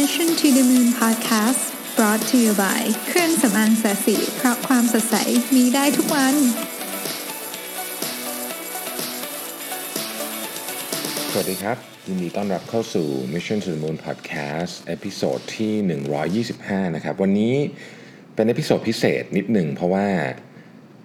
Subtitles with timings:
[0.00, 1.62] Mission to the Moon Podcast
[1.96, 5.16] brought to you by เครื่องสำอางศศิเพราะความสดใส
[5.54, 6.34] มีได้ทุกวัน
[11.30, 11.76] สวัสดีครับ
[12.08, 15.72] ยินดีต้อนรับเข้าสู่ Mission to the Moon Podcast episode ที่
[16.50, 17.54] 125 นะครับ วันนี้
[18.34, 20.06] เป็น episode พิเศษนิดหนึ่งเพราะว่า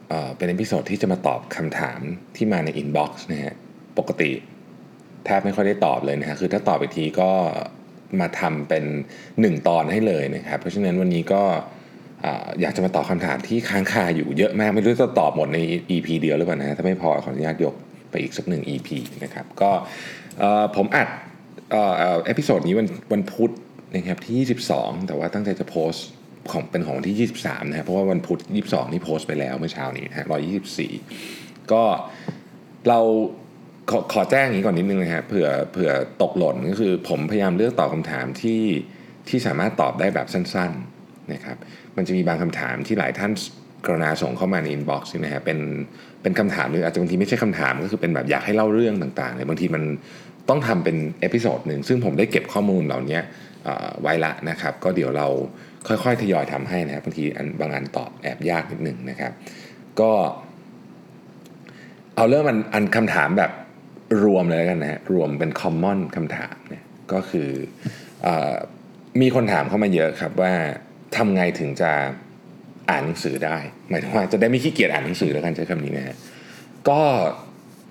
[0.10, 2.00] เป็น episode ที่จะมาตอบคำถาม
[2.36, 3.56] ที่มาใน Inbox นะฮะ
[3.98, 4.32] ปกติ
[5.26, 7.32] แทบไม่ค่อยได้ตอบเลยนะฮะ คือถ้าตอบอีกทีก็
[8.20, 8.86] มาทำเป็น
[9.26, 11.42] 1 ตอนให้เลยนะครับ เพราะฉะนั้นวันนี้ก็
[12.26, 12.28] อ
[12.62, 15.58] อยากจะมาตอบคำถามที่ค้างคาอยู่เยอะมาก ไม่รู้จะตอบหมดใน
[15.92, 17.76] EP เดียวหรือเปล่านะถ้าไม่พอขออนุญาตยก
[18.12, 18.90] ไปอีกสักหนึ่ง EP
[19.24, 19.72] นะครับก็
[20.76, 21.08] ผมอัด
[22.26, 23.52] episode นี้วันวันพุธ
[23.96, 25.92] นะครับที่ 22 แต่ว่าตั้งใจจะโพส
[26.52, 30.26] ของเป็นของวันที่ 23 นะครับเพราะว่าวันพุธ22นี่โพสไปแล้วเมื่อเช้านี้นะฮะ
[30.98, 31.84] 124 ก็
[32.88, 33.00] เรา
[33.90, 35.92] ขอขอแจ้งอย่างนี้ก่อนนิดนึงนะครับเผื่อเผื่อ
[36.22, 38.62] ตกหล่นก็คือผมพยายามเลือกตอบคำถามที่
[39.30, 41.58] ที่สามารถตอบได้แบบสั้นๆนะครับ
[41.98, 43.32] มันจะมีบางคำถามที่หลายท่าน
[43.86, 45.60] กรุณาส่งเข้ามาใน inbox นะฮะเป็น
[46.22, 49.84] เป็นคำถามหรืออาจจะบางทีไม่ใช่คำถามก็คือเป็นแบบอยากให้เล่าเรื่องต่างๆเนี่ยบางทีมัน
[50.50, 53.20] ต้องทำเป็น episode หนึ่งซึ่งผมได้เก็บข้อมูลเหล่านี้
[54.02, 55.28] ไว้ละนะครับ ก็เดี๋ยวเรา
[55.88, 57.24] ค่อยๆทยอยทำให้นะครับบางที
[57.60, 59.32] บางอันตอบแอบยากนิดหนึ่งนะครับ
[60.00, 60.12] ก็
[62.16, 63.52] เอาเริ่มอันอันคำถามแบบ
[64.24, 67.50] รวมเลยกันนะฮะรวมเป็น common คำถามเนี่ยก็คือ
[68.26, 68.28] อ
[69.22, 70.54] มีคนถามเข้ามาเยอะครับว่า
[71.16, 71.92] ทำไงถึงจะ
[72.90, 73.58] อ่านหนังสือได้
[73.90, 76.16] หมายถึงว่าจะได้ไม่ขี้เกียจอ่านหนังสือแล้วกันใช้คำนี้นะฮะ
[76.90, 77.02] ก็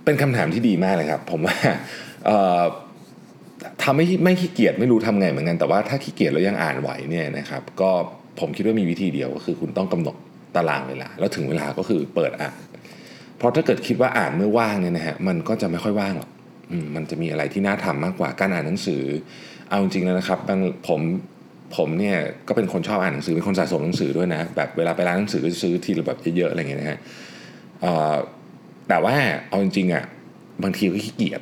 [0.04, 1.56] เป็นคำถามที่ดีมากเลยครับ ผมว่า
[3.82, 7.90] ทำไม่ไม่ขี้เกียจไม่รู้ทำไงเหมือนกันแต่ว่าถ้าขี้เกียจแล้วยังอ่านไหวเนี่ยนะครับ ก็
[8.40, 10.16] ผมคิดว่ามีวิธีเดียวก็คือคุณต้องกำหนด
[10.56, 12.54] ตารางเวลา แล้วถึงเวลาก็คือเปิดอ่าน
[13.38, 16.28] เพราะถ้าเกิดคิดว่าอ่านเมื่อว่างเนี่ยนะฮะมันก็จะไม่ค่อยว่างหรอก
[16.94, 19.02] มันจะมีอะไรที่น่าทำมากกว่าการอ่านหนังสือ
[19.68, 21.00] เอาจริงๆแล้วนะครับบางผม
[21.76, 22.16] ผมเนี่ย
[22.48, 26.98] ก็เป็นคนชอบอ่านหนังสือเป็นคนสะสมหนังสือด้วยนะแบบเวลาไปร้านหนังสือก็จะซื้อทีละแบบเยอะๆอะไรเงี้ยนะฮะ
[28.88, 29.14] แต่ว่า
[29.48, 30.04] เอาจริงๆอะ
[30.62, 31.40] บางทีก็ขี้เกียจ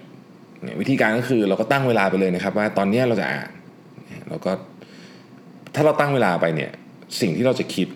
[0.80, 3.50] วิธีการก็คือเราก็ตั้งเวลาไปเลยนะครับ ว่าตอนนี้เราจะอ่าน
[4.28, 4.52] แล้วก็
[5.74, 6.70] ถ้าเราตั้งเวลาไปเนี่ย
[7.20, 7.88] สิ่งที่เราจะคิด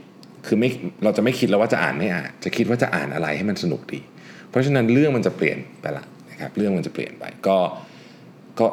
[0.48, 0.68] คือไม่
[1.04, 4.00] เราจะไม่คิดแล้วว่าจะอ่านไม่อ่าน จะคิดว่าจะอ่านอะไรให้มันสนุกดี
[4.50, 7.58] เพราะฉะนั้นเรื่องมันจะเปลี่ยนไปละนะครับเรื่องมันจะเปลี่ยนไปก็
[8.60, 8.66] ก็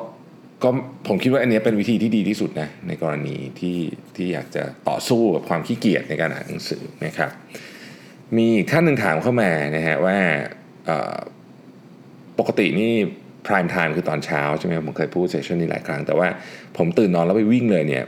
[0.64, 0.70] ก็
[1.08, 3.78] ผมคิดว่าอันนี้เป็นวิธีที่ดีที่สุดนะในกรณีที่
[4.16, 7.32] ที่อยากจะต่อสู้กับความขี้เกียจในการอ่านหนังสือนะครับ
[8.38, 10.18] มีอีกท่านหนึ่งถามเข้ามานะฮะว่า
[12.40, 12.92] ปกตินี่
[13.48, 16.28] prime time คือตอนเช้าใช่ไหมผมเคยพูดเซสชันนี้หลายครั้ง แต่ว่า
[16.78, 18.04] ผมตื่นนอนแล้วไปวิ่งเลยเนี่ย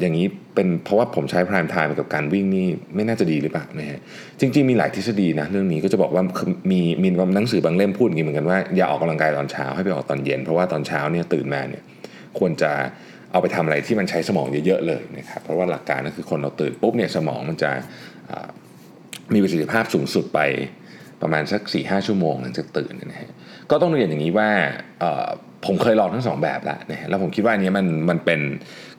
[0.00, 4.00] อย่างนี้เป็นเพราะว่าผมใช้ prime time กับการวิ่งนี่ไม่น่าจะดีหรือเปล่านะฮะ
[4.40, 6.22] จริง ๆ มีหลายทฤษฎีนะเรื่องนี้ก็จะบอกว่า
[6.70, 11.82] มีมีหนังสือบางเล่มพูดอย่างนี้เหมือนกันว่าอย่าออกกำลังกายตอนเช้าให้ไปออกตอนเย็น เพราะว่าตอนเช้าเนี่ยตื่นมาเนี่ย
[12.38, 12.70] ควรจะ
[13.32, 17.70] เอาไปทำอะไรที่มันใช้สมองเยอะๆเลยนะครับเพราะว่าหลักการก็คือคนเราตื่นปุ๊บเนี่ยสมองมันจะ
[19.34, 20.40] มีประสิทธิภาพสูงสุดไป
[21.22, 23.30] ประมาณสัก4ี่ห้าชั่วโมงหลังจากตื่นนะฮะ
[23.72, 24.48] ก็ต้องเรียนอย่างนี้ว่า
[25.66, 28.40] ผมเคยลองทั้งสองแบบแล้วนะแล้วผมคิดว่าอันนี้มันมันเป็น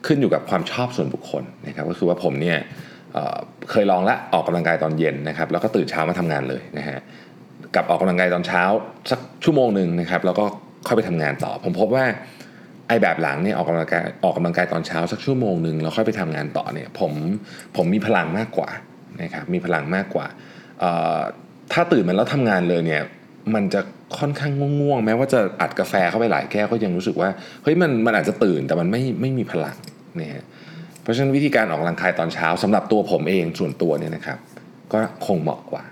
[0.06, 2.58] ขึ้นอยู่กับความชอบส่วนบุคคลนะครับก็คือว่าผมเนี่ย
[3.12, 6.98] เเคยลองละออกกำลังกายตอนเย็นนะครับแล้วก็ตื่นเช้ามาทำงานเลยนะฮะ
[7.74, 8.62] กับออกกำลังกายตอนเช้า
[9.10, 10.44] สักชั่วโมงหนึ่งนะครับแล้วก็
[10.86, 12.04] ค่อยไปทำงานต่อ ผมพบว่า
[12.88, 17.12] ไอ้แบบหลังเนี่ยออกกำลังกายออกกำลังกายตอนเช้าสักชั่วโมงหนึ่งแล้วค่อยไปทำงานต่อเนี่ยผม
[17.76, 18.68] ผมมีพลังมากกว่า
[19.22, 20.26] นะครับมีพลังมากกว่า
[21.72, 23.02] ถ้าตื่นมาแล้วทำงานเลยเนี่ย
[23.54, 23.80] มันจะ
[24.18, 27.28] ค่อนข้างง่วงๆ แม้ว่าจะอัดกาแฟเข้าไปหลายแก้วก็ยังรู้สึกว่า
[27.62, 29.76] เฮ้ยมันมันอาจจะตื่นแต่มันไม่ไม่มีพลัง
[30.16, 30.44] เนี่ย
[31.02, 34.38] เพราะฉะนั้นวิธีการออกกำลังกายตอนเช้าสำหรับตัวผมเองส่วนตัวเนี่ยนะครับ
[34.92, 35.84] ก็คงเหมาะกว่า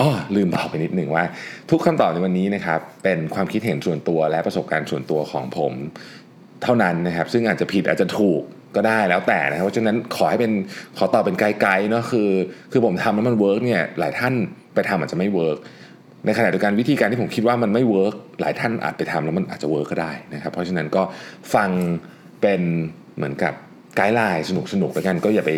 [0.00, 1.24] อ้อลืมบอกไปนิดหนึ่งว่า
[1.70, 5.72] ทุกคำตอบในวันนี้นะครับ เป็นความคิดเห็นส่วนตัวและประสบการณ์ส่วนตัวของผม
[6.62, 8.42] เท่านั้นนะครับ ซึ่งอาจจะผิดอาจจะถูก
[8.76, 10.52] ก็ได้แล้วแต่นะครับเพราะฉะนั้นขอให้เป็น
[10.96, 11.44] ขอตอบเป็นไก
[11.78, 12.30] ด์ๆเนาะคือ
[12.72, 14.34] คือผมทำแล้วมัน work เนี่ยหลายท่าน
[14.74, 15.58] ไปทำอาจจะไม่ work
[16.26, 21.02] ในขณะเดียวกันวิธีการที่ผมคิดว่ามันไม่ work หลายท่านอาจไปทำแล้วมันอาจจะ work ก็ได้นะครับเพราะฉะนั้นก็
[21.54, 21.70] ฟัง
[22.40, 22.60] เป็น
[23.16, 23.54] เหมือนกับ
[23.96, 24.50] guideline ส
[24.82, 25.50] นุกๆแล้วกันก็อย่าไป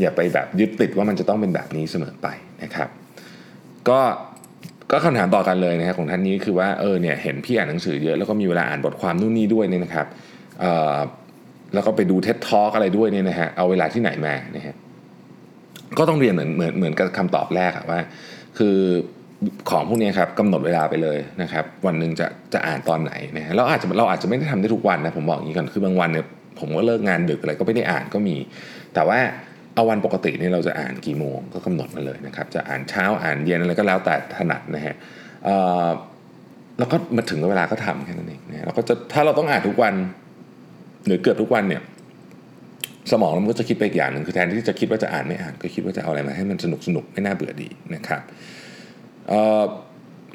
[0.00, 2.28] อย่าไปแบบยึดติดว่ามันจะต้องเป็นแบบนี้เสมอไป
[2.62, 2.88] นะครับ
[3.88, 4.00] ก็
[4.92, 10.06] ก็คำถามต่อกันเลยนะครับของท่านนี้คือว่าเออเนี่ยเห็นพี่อ่านหนังสือเยอะแล้วก็มีเวลาอ่านบทความนู่นนี่ด้วยเนี่ยนะครับ
[11.74, 14.74] แล้วก็ไปดูเท็ตทอ k อะไรด้วยเนี่ยนะฮะเอาเวลาที่ไหนมานะฮะ
[15.98, 18.00] ก็ต้องเรียนเหมือนเหมือนเหมือนกับคำตอบแรกอะว่า
[18.58, 18.76] คือ
[19.70, 26.26] ของพวกนี้ครับกำหนดเวลาไปเลยนะครับ วันหนึ่งจะจะอ่านตอนไหนนะเราอาจจะเราอาจจะไม่ได้ทำได้ทุกวันนะผมบอกอย่างนี้ก่อนคือบางวันเนี่ย
[26.58, 28.36] ผมก็เลิกงานดึกอะไรก็ไม่ได้อ่านก็มี
[28.94, 29.18] แต่ว่า
[29.74, 34.94] เอาวันปกติเนี่ยเราจะอ่านกี่โมงก็กำหนดมาเลยนะครับ จะอ่านเช้าอ่านเย็นอะไรก็แล้วแต่ถนัดนะฮะ
[36.78, 39.94] แล้วก็มาถึงเวลาก็ทำแค่นั้นเองนะแล้วก็จะถ้าเราต้องอ่านทุกวัน
[41.06, 41.82] หรือเกือบทุกวันเนี่ย
[43.12, 48.22] สมองมันก็จะคิดไปอีกอย่างหนึ่งคือแทนที่จะคิดว่าจะอ่านไม่อ่านก็คิดว่าจะเอาอะไรมาให้มันสนุกสนุกไม่น่าเบื่อดีนะครับ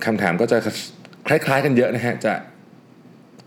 [0.06, 0.58] คำถามก็จะ
[1.28, 2.34] คล้ายๆกันเยอะนะฮะจะ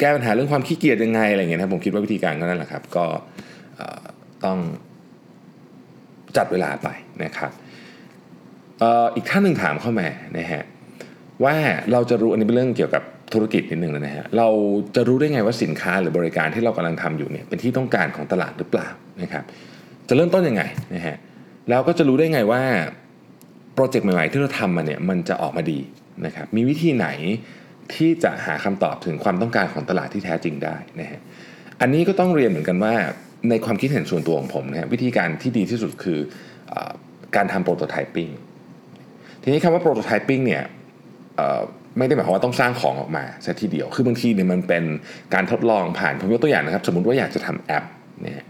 [0.00, 3.04] แก้ปัญหาเรื่องความขี้เกียจยังไงอะไรเงี้ยนะผมคิดว่าวิธีการก็นั่นแหละครับ ก็
[4.44, 4.58] ต้อง
[6.36, 6.88] จัดเวลาไป
[7.24, 7.50] นะครับ
[9.14, 10.08] อีกท่านหนึ่งถามเข้ามา
[10.38, 10.62] นะฮะ
[11.44, 11.56] ว่า
[11.92, 13.02] เราจะรู้อันนี้เป็นเรื่องเกี่ยวกับ
[13.34, 14.48] ธุรกิจนิดนึงนะฮะเรา
[14.96, 18.88] จะรู้ได้ไงว่าสินค้าหรือบริการที่เรากำลังทำอยู่เนี่ยเป็นที่ต้องการของตลาดหรือเปล่า
[19.22, 19.44] นะครับ
[20.08, 20.62] จะเริ่มต้นยังไง
[20.94, 21.16] นะฮะ
[21.68, 22.62] แล้วก็จะรู้ได้ไงว่า
[23.74, 25.80] โปรเจกต์ใหม่ๆที่เราทำมาเนี่ยมันจะออกมาดี
[26.26, 27.08] นะครับมีวิธีไหน
[27.94, 31.20] ที่จะหาคำตอบถึงความต้องการของตลาดที่แท้จริงได้นะฮะ
[31.80, 32.94] อันนี้ก็ต้องเรียนเหมือนกันว่า
[33.50, 36.18] ในความคิดเห็นส่วนตัวของผมนะฮะวิธีการที่ดีที่สุดคือ
[36.72, 36.74] อ
[37.36, 38.28] การทำโปรโตไทปิ้ง
[39.42, 40.62] ทีนี้คำว่าโปรโตไทปิ้งเนี่ย
[41.98, 44.84] ไม่ได้หมายความว่าต้องสร้างของออกมาซะทีเดียว คือบางทีเนี่ยมันเป็น
[45.34, 47.84] การทดลองผ่านผมยกตัวอย่างนะครับ สมมติว่าอยากจะทำแอป
[48.22, 48.44] เนี่ย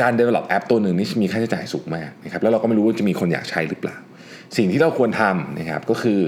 [0.00, 3.96] การ develop แอปตัวหนึ่งนี่มีค่าใช้จ่ายสูงมากนะครับแล้วเราก็ไม่รู้ว่าจะมีคนอยากใช้หรือเปล่า
[4.56, 6.20] สิ่งที่เราควรทำนะครับก็คือ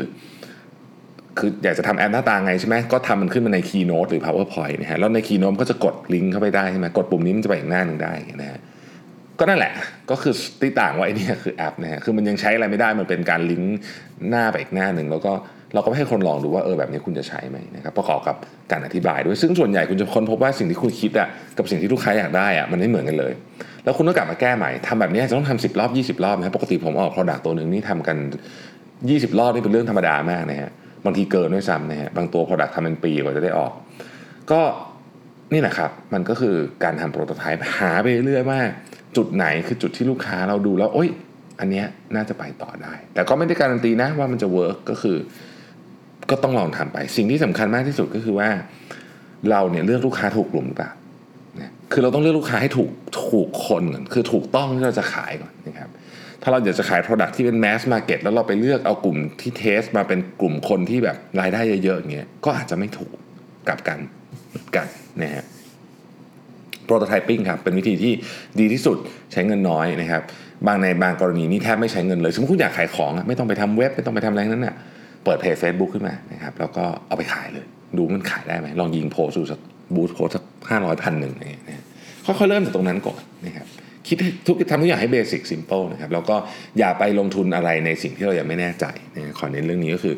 [1.38, 8.60] คืออยากจะทำแอปหน้าตาไงใช่ไหมก็ทำมันขึ้นมาใน Keynote หรือ PowerPoint นะฮะแล้วใน Keynote ก็จะกดลิงก์เข้าไปได้ใช่ไหมกดปุ่มนี้มันจะไปอีกหน้าหนึ่งได้นะฮะ
[9.38, 9.72] ก็นั่นแหละ
[10.10, 13.76] ก็คือตีต่างว่าไอ้นี่คือแอปนะฮะคือมันยังใช้อะไรไม่ได้มันเป็นการลิงก์
[14.28, 15.32] หน้าไปอีกหน้าหนึ่งแล้วก็
[15.74, 18.36] เราก็ให้คนลองดูว่าเออแบบนี้คุณจะใช้ไหมนะครับประกอบกับ
[18.72, 21.28] การอธิบายด้วยซึ่งส่วนใหญ่คุณจะค้นพบว่าสิ่งที่คุณคิดอะ
[21.58, 23.32] กับสิ่งที่ลูกค้าอยากได้อะมันไม่เหมือนกันเลย
[23.84, 28.16] แล้วคุณต้องกลับมาแก้ใหม่ทำแบบนี้จะต้องทำสิบรอบ 20 รอบนะปกติผมออก product ตัวหนึ่งนี่ทำกัน
[28.78, 30.70] 20 รอบนี่เป็นเรื่องธรรมดามากนะฮะ
[31.04, 33.72] บางทีเกินด้วยซ้ำนะฮะบางตัว product ทำเป็นปีกว่าจะได้ออก
[34.50, 34.60] ก็
[35.52, 38.60] นี่แหละครับมันก็คือการทำโปรโตไทป์หาไปเรื่อยว่า
[39.16, 41.08] จุดไหนคือจุดที่ลูกค้าเราดูแล้วโอ๊ย
[41.60, 41.82] อันนี้
[42.14, 45.16] น่าจะไปต่อได้ แต่ก็ไม่ได้การันตีนะว่ามันจะเวิร์กก็คือ
[46.30, 48.48] ก็ต้องลองทำไป สิ่งที่สำคัญมากที่สุดก็คือว่า
[49.50, 50.90] เราเนี่ยเลือกลูกค้าถูกกลุ่มหรือเปล่า
[51.92, 52.90] คือเราต้องเลือกลูกค้าให้ถูก
[53.24, 55.90] ถูกคนก่อนคือถูกต้องที่เราจะขายก่อนนะครับ
[56.42, 63.12] ถ้าเราอยากจะขาย Product ที่เป็น Mass Market แล้วเราไปเลือกเอากลุ่มที่เทสมาเป็นกลุ่มคนที่แบบรายได้เยอะๆอย่างเงี้ยก็อาจจะไม่ถูก
[63.68, 64.00] กับกัน
[64.76, 64.86] กัน
[65.22, 65.44] นะฮะ
[66.84, 68.12] prototyping ครับเป็นวิธีที่
[68.60, 68.96] ดีที่สุด
[69.32, 70.22] ใช้เงินน้อยนะครับ
[70.66, 74.74] บางในบางกรณีนี่แทบไม่ใช้เงินเลย สมมติคุณอยากขายของไม่ต้องไปทำเว็บไม่ต้องไปทำอะไรนั้นน่ะ
[75.24, 77.66] เปิดเพจ Facebook ขึ้นมานะครับแล้วก็เอาไปขายเลย
[77.96, 79.60] ดูมันขายได้ไหมลองยิงโพสดูสัก
[79.94, 81.82] boost post สักห้าร้อยพันหนึ่งอะไรเงี้ย
[82.26, 83.66] ค่อยๆเริ่มจากตรงนั้นก่อนนะครับ
[84.08, 84.16] คิด
[84.46, 86.36] ทุกทำทุกอย่างให้ basic simple นะครับแล้วก็
[86.78, 90.14] อย่าไปลงทุนอะไรในสิ่งที่เรายังไม่แน่ใจนะขอเน้นเรื่องนี้ก็คือ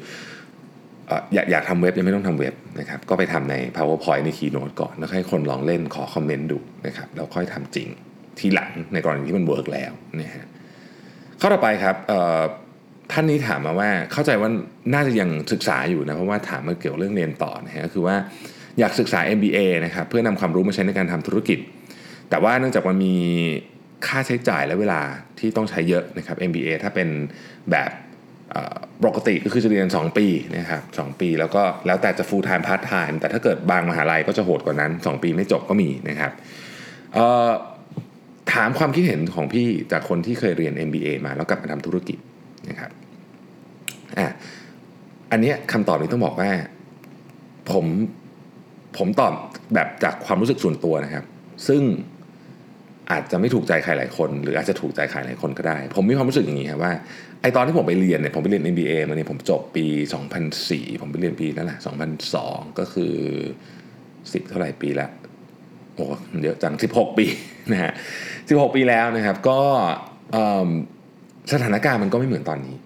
[1.35, 7.89] อยากอยากทำเว็บยังไม่ต้องทำเว็บนะครับก็ไปทำใน powerpoint ใน keynote ก่อน แล้วให้คนลองเล่นขอคอมเมนต์ดูนะครับแล้วค่อยทำจริง
[8.39, 10.47] ทีหลังในกรณีที่มันเวิร์กแล้วนะฮะ
[11.41, 11.97] ข้อต่อไปครับ
[13.13, 14.51] ท่านนี้ถามมาว่าเข้าใจว่า
[14.95, 18.17] น่าจะยังศึกษาอยู่นะเพราะว่าถามมาเกี่ยวเรื่องเรียนต่อนะฮะก็คือว่า
[18.79, 21.59] อยากศึกษา MBA นะครับเพื่อนำความรู้มาใช้ในการทำธุรกิจ
[22.31, 23.17] แต่ว่าเนื่องจากมันมี
[24.07, 25.01] ค่าใช้จ่ายและเวลา
[25.39, 27.09] ที่ต้องใช้เยอะนะครับ MBA ถ้าเป็น
[27.71, 27.91] แบบ
[29.05, 30.27] ปกติก็คือจะเรียน 2 ปี
[30.57, 36.33] นะครับสปีแล้วก็แล้วแต่จะ full time part time แต่ถ้าเกิดบางมหาลัยก็จะโหดกว่านั้น 2 ปีไม่จบก็มีนะครับ
[38.53, 42.19] ถามความคิดเห็นของพี่จากคนที่เคยเรียน MBA มาแล้วกลับมาทำธุรกิจ
[42.69, 42.91] นะครับ
[44.19, 44.27] อะ
[45.31, 46.51] อันนี้คำตอบนี้ต้องบอกว่า
[47.71, 47.87] ผม
[48.97, 49.33] ผมตอบ
[49.75, 51.25] แบบจากความรู้สึกส่วนตัวนะครับ
[51.69, 51.83] ซึ่ง
[53.11, 56.93] อาจจะไม่ถูกใจใครหลายคน หรืออาจจะถูกใจใครหลายคนก็ได้ ผมมีความรู้สึกอย่างนี้ครับว่า
[57.43, 59.87] ไอตอนที่ผมไปเรียนเนี่ยผมไปเรียน MBA มาเนี่ยผมจบปี
[60.45, 61.79] 2004 ผมไปเรียนปีนั่นแหละ
[62.29, 63.15] 2002 ก็คือ
[63.95, 65.09] 10 เท่าไหร่ปีละ
[65.95, 66.07] โอ้
[66.43, 67.27] เยอะจัง 16 ปี
[67.73, 67.93] นะฮะ
[68.33, 69.61] 16 ปีแล้วนะครับ ก็
[71.53, 72.77] สถานการณ์มันก็ไม่เหมือนตอนนี้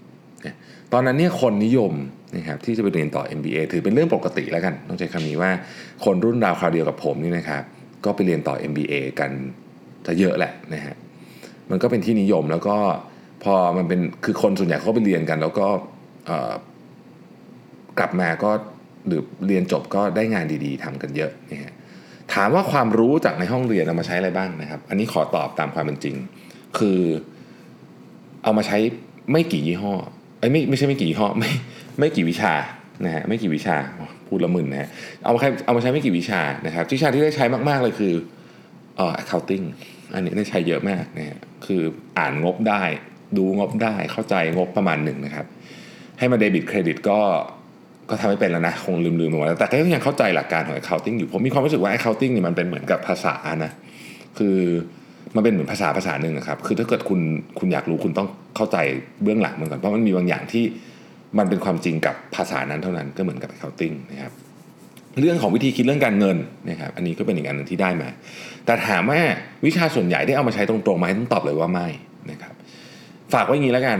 [0.92, 1.92] ตอนนั้นเนี่ยคนนิยม
[2.36, 5.50] นะครับที่จะไปเรียนต่อ MBA ถือเป็นเรื่องปกติแล้วกัน ต้องใช้คำนี้ว่า
[6.04, 7.62] คนรุ่นราวคราวเดียวกับผมนี่นะครับ
[8.04, 9.30] ก็ไปเรียนต่อ MBA กัน
[10.06, 10.94] จะเยอะแหละนะฮะ
[11.70, 12.76] มันก็เป็นที่นิยมแล้วก็
[13.44, 15.68] พอมันเป็นคือคนส่วนใหญ่เขาไปเรียนกัน แล้วก็
[17.98, 18.50] กลับมาก็
[19.06, 21.72] หรือเรียนจบก็ได้งานดีๆทำกันเยอะนะฮะ
[22.34, 26.16] ถามว่าความรู้จากในห้องเรียนเอามาใช้อะไรบ้างนะครับ อันนี้ขอตอบตามความเป็นจริง
[26.78, 27.00] คือ
[28.48, 28.78] เอามาใช้
[29.32, 29.92] ไม่กี่ยี่ห้อ
[30.40, 31.50] ไอ้ไม่ไม่ใช่ไม่กี่ยี่ห้อไม่
[31.98, 32.52] ไม่กี่วิชา
[33.04, 33.76] นะฮะไม่กี่วิชา
[34.26, 34.88] พูดละมึนนะฮะ
[35.24, 38.14] เอามาใช้เอามาใช้ไม่กี่วิชานะครับวิชาที่ได้ใช้มากๆเลยคือ
[38.96, 39.64] เอ่อ accounting
[40.14, 41.82] อันนี้ได้ใช้เยอะมากนะฮะคือ
[42.18, 42.82] อ่านงบได้
[43.36, 45.46] ดูงบได้เข้าใจงบประมาณหนึ่งนะครับ
[46.18, 47.20] ให้มาเดบิตเครดิตก็
[48.10, 53.72] ก็ทำไม่เป็นแล้วนะ คงลืมๆไปหมดแล้วแต่ก็ยังเข้าใจหลักการของ accounting อยู่ผมมีความรู้สึกว่า accounting นี่มันเป็นเหมือนกับภาษานะ
[54.38, 54.58] คือ
[55.36, 57.20] มันเป็นเหมือนภาษาภาษาหนึ่งนะครับ คือถ้าเกิดคุณ
[57.58, 58.76] คุณอยากรู้คุณต้องเข้าใจ
[59.22, 60.64] เบื้องหลังมันก่อนเพราะมันมีบางอย่างที่
[61.38, 64.32] มันเป็นความจริงกับภาษานั้นเท่านั้นก็เหมือนกับ accounting นะครับ
[65.20, 66.36] เรื่องของวิธีคิดเรื่องการเงิน
[66.70, 68.08] นะครับอันนี้ก็เป็นอีกอันหนึงที่ได้มา
[68.66, 69.20] แต่ถามว่า
[69.66, 71.88] วิชาส่วนใหญ่ได้เอามาใช้ตรงๆไหมต้องตอบเลยว่าไม่
[72.30, 72.54] นะครับ
[73.32, 73.98] ฝากไว้อย่างนี้แล้วกัน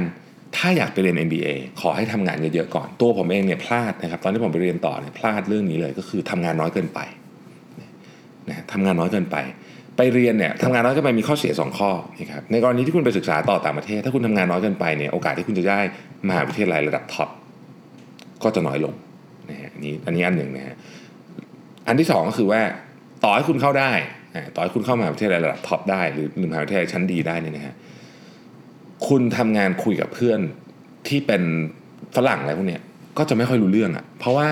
[0.57, 1.49] ถ้าอยากไปเรียน MBA
[1.81, 7.01] ขอให้ทำงานเยอะๆก่อน ตัวผมเองเนี่ยพลาดนะครับ ตอนที่ผมไปเรียนต่อเนี่ยพลาดเรื่องนี้เลยก็คือทำงานน้อยเกินไป
[8.49, 9.37] นะทำงานน้อยเกินไป
[10.01, 11.91] ไปเรียนเนี่ยทำงานน้อยเกินไปมีข้อเสีย 2 ข้อ
[12.21, 15.81] นะครับในกรณีที่คุณไปศึกษาต่อต่างประเทศ ถ้าคุณทำงานน้อยเกินไปเนี่ยโอกาสที่คุณจะได้
[16.29, 17.29] มหาวิทยาลัยระดับท็อป
[18.43, 18.95] ก็จะน้อยลง
[19.51, 20.77] นะฮะนี้อันนี้อันหนึ่งนะฮะ
[21.87, 22.61] อันที่สองก็คือว่า
[23.25, 23.93] ต่อให้คุณเข้าได้
[24.55, 27.75] ต่อให้คุณเข้ามหาวิทยาลัยระดับท็อปได้หรือมหาวิทยาลัยชั้นดีได้เนี่ยนะฮะ
[29.09, 30.41] คุณทำงานคุยกับเพื่อน
[31.09, 31.43] ที่เป็น
[32.17, 32.83] ฝรั่งอะไรพวกเนี้ย
[33.19, 34.49] ก็จะไม่ค่อยรู้เรื่องอะ่ะเพราะว่า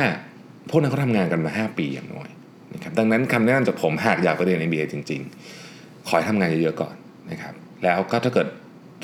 [0.71, 2.29] พวกนั้นเขาทำงานกันมา 5 ปีอย่างน้อย
[2.75, 5.20] นะครับดังนั้นคำแนะนำจากผมหากอยากไปเรียน MBA จริง
[5.62, 6.94] ๆ ขอให้ทำงานเยอะๆก่อน
[7.30, 7.54] นะครับ
[7.85, 8.49] แล้วก็ถ้าเกิด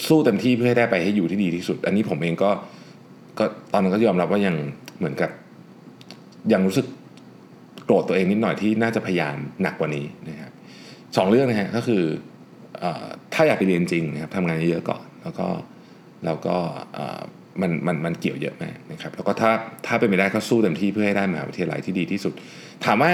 [0.07, 2.51] สู้เต็มที่เพื่อให้ได้ไปให้อยู่ที่ดีที่สุด อันนี้ผมเองก็
[3.39, 4.57] ก็ตอนนั้นก็ยอมรับว่ายัง
[4.99, 5.31] เหมือนกับ
[6.53, 6.87] ยังรู้สึก
[7.85, 10.53] โกรธตัวเองนิดหน่อยที่น่าจะพยายามหนักกว่านี้นะครับ
[11.17, 12.03] สองเรื่องนะฮะก็คือ
[12.83, 12.85] อ
[13.35, 15.49] ถ้าอยากไปเรียนจริงนะครับทำงานเยอะๆก่อนแล้วก็
[16.25, 16.57] แล้วก็
[17.61, 19.51] มันมันมันเกี่ยวเยอะมากนะครับแล้วก็ถ้า
[19.87, 22.35] ถ้าเป็นไปได้ก็สู้เต็มที่เพื่อให้ได้มหาวิทยาลัยที่ดีที่สุด
[22.85, 23.13] ถามว่า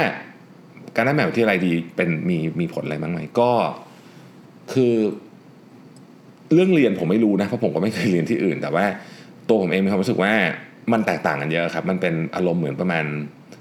[0.94, 3.50] การได้มหาวิทยาลัยดีเป็นมีมีผลอะไรบ้างไหมก็
[4.72, 4.94] คือ
[6.52, 8.84] เรื่องเรียนผมไม่รู้นะเพราะผมก็ไม่เคยเรียนที่อื่น แต่ว่า
[9.48, 10.32] ตัวผมเองมีความรู้สึกว่า
[10.92, 13.04] มันแตกต่างกันเยอะครับ มันเป็นอารมณ์เหมือนประมาณ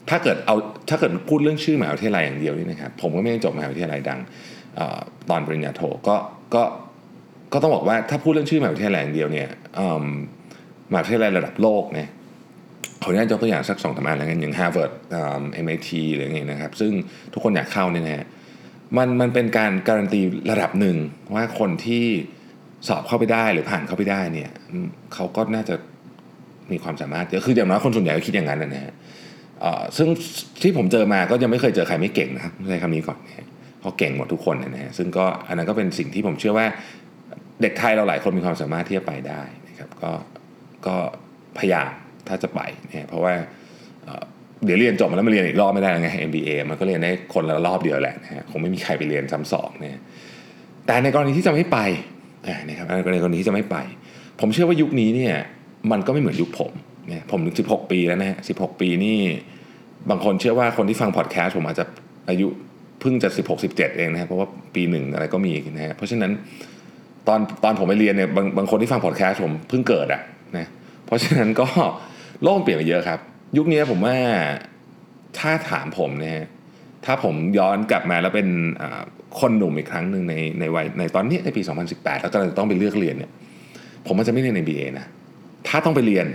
[0.09, 0.55] ถ้าเกิดเอา
[0.89, 4.19] ถ้าเกิดพูดเรื่องชื่อมหาวิทยาลัยอย่างเดียวนี่นะครับผมก็ไม่ได้จบมหาวิทยาลัยดัง
[4.79, 4.81] อ
[5.29, 6.15] ตอนปริญญาโทก็
[6.53, 6.63] ก็
[7.53, 9.49] ก็ต้องบอกว่าถ้าพูดเรื่องชื่อมหาวิทยาลัยอย่างเดียวเนี่ย
[10.91, 12.09] มหาวิทยาลัยระดับโลกเนี่ย
[13.01, 16.91] ขออนุญาตยกตัวอย่างสักสองสามอันแล้วกันอย่าง Harvard เอ็มไอทีหรืออย่างเงี้ยนะครับ ซึ่ง
[17.33, 18.25] ทุกคนอยากเข้าเนี่ยนะฮะ
[18.97, 20.97] มันมันเป็นการการันตีระดับหนึ่ง
[21.35, 22.05] ว่าคนที่
[22.87, 24.51] สอบเข้าไปได้หรือผ่านเข้าไปได้เนี่ย
[25.13, 25.75] เขาก็น่าจะ
[26.71, 28.93] มีความสามารถเยอะคืออย่างน้อยคนส่วนใหญ่ก็คิดอย่างนั้นนะฮะ
[29.97, 30.07] ซึ่ง
[30.61, 33.45] ที่ผมเจอมาก็ยังไม่เคยเจอใครไม่เก่งนะครับใช้คำนี้ก่อนนะฮะ
[33.79, 36.67] เพราะเก่งหมดทุกคนนะฮะซึ่งก็อันนั้นก็เป็นสิ่งที่ผมเชื่อว่า
[37.61, 40.11] เด็กไทยเราหลายคนมีความสามารถที่จะไปได้นะครับก็
[40.87, 40.95] ก็
[41.57, 41.89] พยายาม
[42.29, 43.33] ถ้าจะไปเนะฮะเพราะว่า
[44.65, 50.01] เดี๋ยวเรียนจบมาแล้วมาเรียนอีกรอบไม่ได้ไง MBA มันก็เรียนได้คนละรอบเดียวแหละนะฮะคงไม่มีใครไปเรียนซ้ำสองเนะฮะ
[50.85, 51.77] แต่ในกรณีที่จะไม่ไป
[52.47, 53.77] อ่านะครับในกรณีที่จะไม่ไป
[54.39, 55.35] ผมเชื่อว่ายุคนี้เนี่ย
[55.91, 56.71] มันก็ไม่เหมือนยุคผม
[57.09, 59.19] เนี่ยผมถึง16 ปีแล้วนะฮะ16 ปีนี่
[60.09, 61.85] บางคนเชื่อว่าคนที่ฟังพอดแคสต์ผมอาจจะ
[62.29, 62.47] อายุ
[62.99, 66.31] เพิ่งจะ16 17 เองนะครับเพราะว่าปีหนึ่งอะไรก็มีนะฮะเพราะฉะนั้น
[67.27, 70.21] ตอนตอนผมไปเรียนเนี่ยบางบางคนที่ฟังพอดแคสต์ผมเพิ่งเกิดอะ
[70.57, 70.67] นะ
[71.05, 71.67] เพราะฉะนั้นก็
[72.43, 73.19] โลกเปลี่ยนไปเยอะครับ
[73.57, 74.15] ยุคนี้ผมว่า
[75.39, 76.39] ถ้าถามผมเนี่ย
[77.05, 78.49] ถ้าผมย้อนกลับมาแล้วเป็น
[79.39, 83.31] คนหนุ่มอีกครั้งหนึ่งในในวัยในตอนนี้ในปี 2018 แล้วก็จะต้องไปเลือกเรียนเนี่ย
[84.07, 85.05] ผมอาจจะไม่เรียน MBA นะ
[85.67, 86.25] ถ้าต้องไปเรียน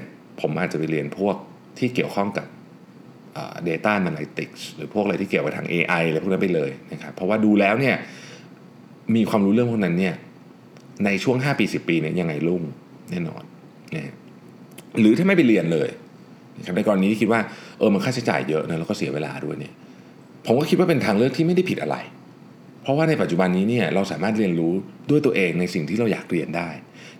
[0.41, 1.37] ผมอาจจะไปเรียนพวก
[1.79, 2.47] ที่เกี่ยวข้องกับ
[3.69, 7.97] data analytics หรือพวกอะไรที่เกี่ยวกับทาง AI อะไรพวกนั้นไปเลยนะครับเพราะว่าดูแล้วเนี่ย
[9.15, 10.15] มีความรู้เรื่องพวกนั้นเนี่ย
[11.05, 12.63] ในช่วง 5 ปี 10 ปีเนี่ยยังไงรุ่ง
[13.11, 13.43] แน่นอน
[13.95, 14.13] นะ
[15.01, 15.89] หรือถ้าไม่ไปเรียนเลย
[16.67, 17.41] ครับในกรณีที่คิดว่า
[17.79, 19.73] เออมันค่าใช้จ่ายเยอะนะแล้วก็เสียเวลาด้วยเนี่ย
[20.47, 21.97] ผมก็คิดว่าเป็นทางเลือกที่ไม่ได้ผิดอะไร
[22.83, 24.73] เพราะว่าในปัจจุบันนี้เนี่ยเราสามารถเรียนรู้
[25.11, 26.69] ด้วยตัวเองในสิ่งที่เราอยากเรียนได้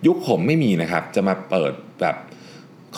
[0.05, 2.15] ยุคผมไม่มีนะครับจะมาเปิดแบบ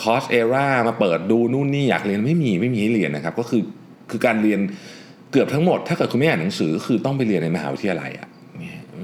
[0.00, 3.62] คอร์สเอรามาเปิดดูนู่นนี่อยากเรียนไม่มีไม่มีให้เรียนนะครับ ก็คือ
[4.10, 4.60] คือการเรียน
[5.32, 8.28] เกือบทั้งหมด ถ้าเกิดคุณไม่อ่านหนังสือคือต้องไปเรียนในมหาวิทยาลัยอะ่ะ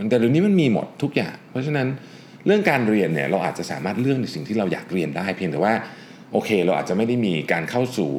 [0.09, 5.73] แต่เดี๋ยวนี้มันมีหมดทุกอย่าง เพราะฉะนั้นเเรื่องการเรียนเนี่ยเราอาจจะสามารถเลือกในสิ่งที่เราอยากเรียนได้ เพียงแต่ว่า
[6.33, 8.11] โอเค เราอาจจะไม่ได้มีการเข้าสู่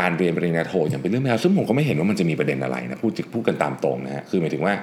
[0.00, 4.74] การเรียนปริญญาโทอย่างเป็นเรื่องเป็นราวซึ่งผมก็ไม่เห็นว่ามันจะมีประเด็นอะไรนะพูดพูดกันตามตรงนะฮะคือหมายถึงว่า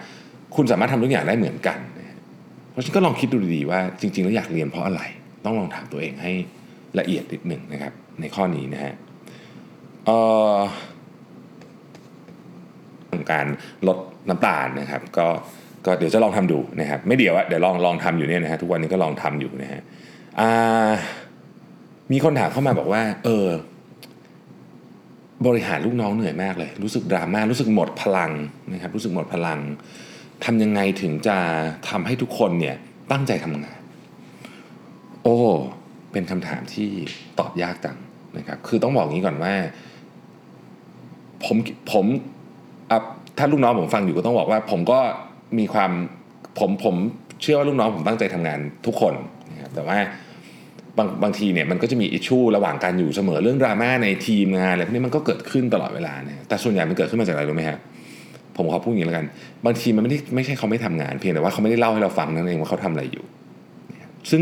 [0.55, 2.15] คุณสามารถทำทุกอย่างได้เหมือนกันนะ
[2.71, 5.01] เพราะฉะนั้นก็ลองคิดดูดีๆว่าจริงๆแล้วอยากเรียนเพราะอะไร
[5.45, 6.31] ต้องลองถามตัวเองให้
[6.99, 8.93] ละเอียดนิดหนึ่งนะครับ ในข้อนี้นะฮะ
[10.05, 10.17] เอ่
[10.55, 10.57] อ
[13.31, 13.47] การ
[13.87, 13.97] ลด
[14.29, 15.27] น้ำตาลนะครับ ก็
[15.85, 19.81] ก็เดี๋ยวจะลองทำดูนะครับไม่เดี๋ยวอะเดี๋ยวลองลองทำอยู่เนี่ยนะฮะทุกวันนี้ก็ลองทำอยู่นะฮะ
[22.11, 23.47] มีคนถามเข้ามาบอกว่า เออ
[25.47, 28.31] บริหารลูกน้องเหนื่อยมากเลย รู้สึกดราม่ารู้สึกหมดพลัง
[28.73, 29.59] นะครับรู้สึกหมดพลัง
[30.45, 31.37] ทำยังไงถึงจะ
[31.89, 32.75] ทำให้ทุกคนเนี่ย
[33.11, 33.79] ตั้งใจทำงาน
[35.23, 35.37] โอ้
[36.11, 36.89] เป็นคำถามที่
[37.39, 37.97] ตอบยากจัง
[38.37, 39.53] นะครับ คือต้องบอกงี้ก่อนว่า
[41.45, 41.57] ผม
[41.91, 42.05] ผม
[42.91, 42.97] อะ
[43.37, 44.99] ถ้าลูกน้องผมฟังอยู่ก็ต้องบอกว่า ผมก็
[45.59, 45.91] มีความ
[46.59, 46.95] ผมผม
[47.41, 49.13] เชื่อว่าลูกน้องผมตั้งใจทำงานทุกคน
[49.51, 49.97] นะครับแต่ว่า
[50.97, 57.79] บางบางทีเนี่ยมันก็จะมีอิชชูระหว่างการอยู่เสมอเรื่องดราม่าในทีมงานอะไรพวกนี้มันก็เกิดขึ้นตลอดเวลาเนี่ยแต่ส่วนใหญ่มันเกิดขึ้นมาจากอะไรรู้ไหมฮะ
[58.57, 59.25] ผมขอพูดอย่างนี้แล้วกัน
[59.65, 63.25] บางทีมันไม่ได้ไม่ใช่เขาไม่ทำงาน เพียงแต่ว่าเขาไม่ได้เล่าให้เราฟังนั่นเองว่าเขาทำอะไรอยู่
[64.31, 64.41] ซึ่ง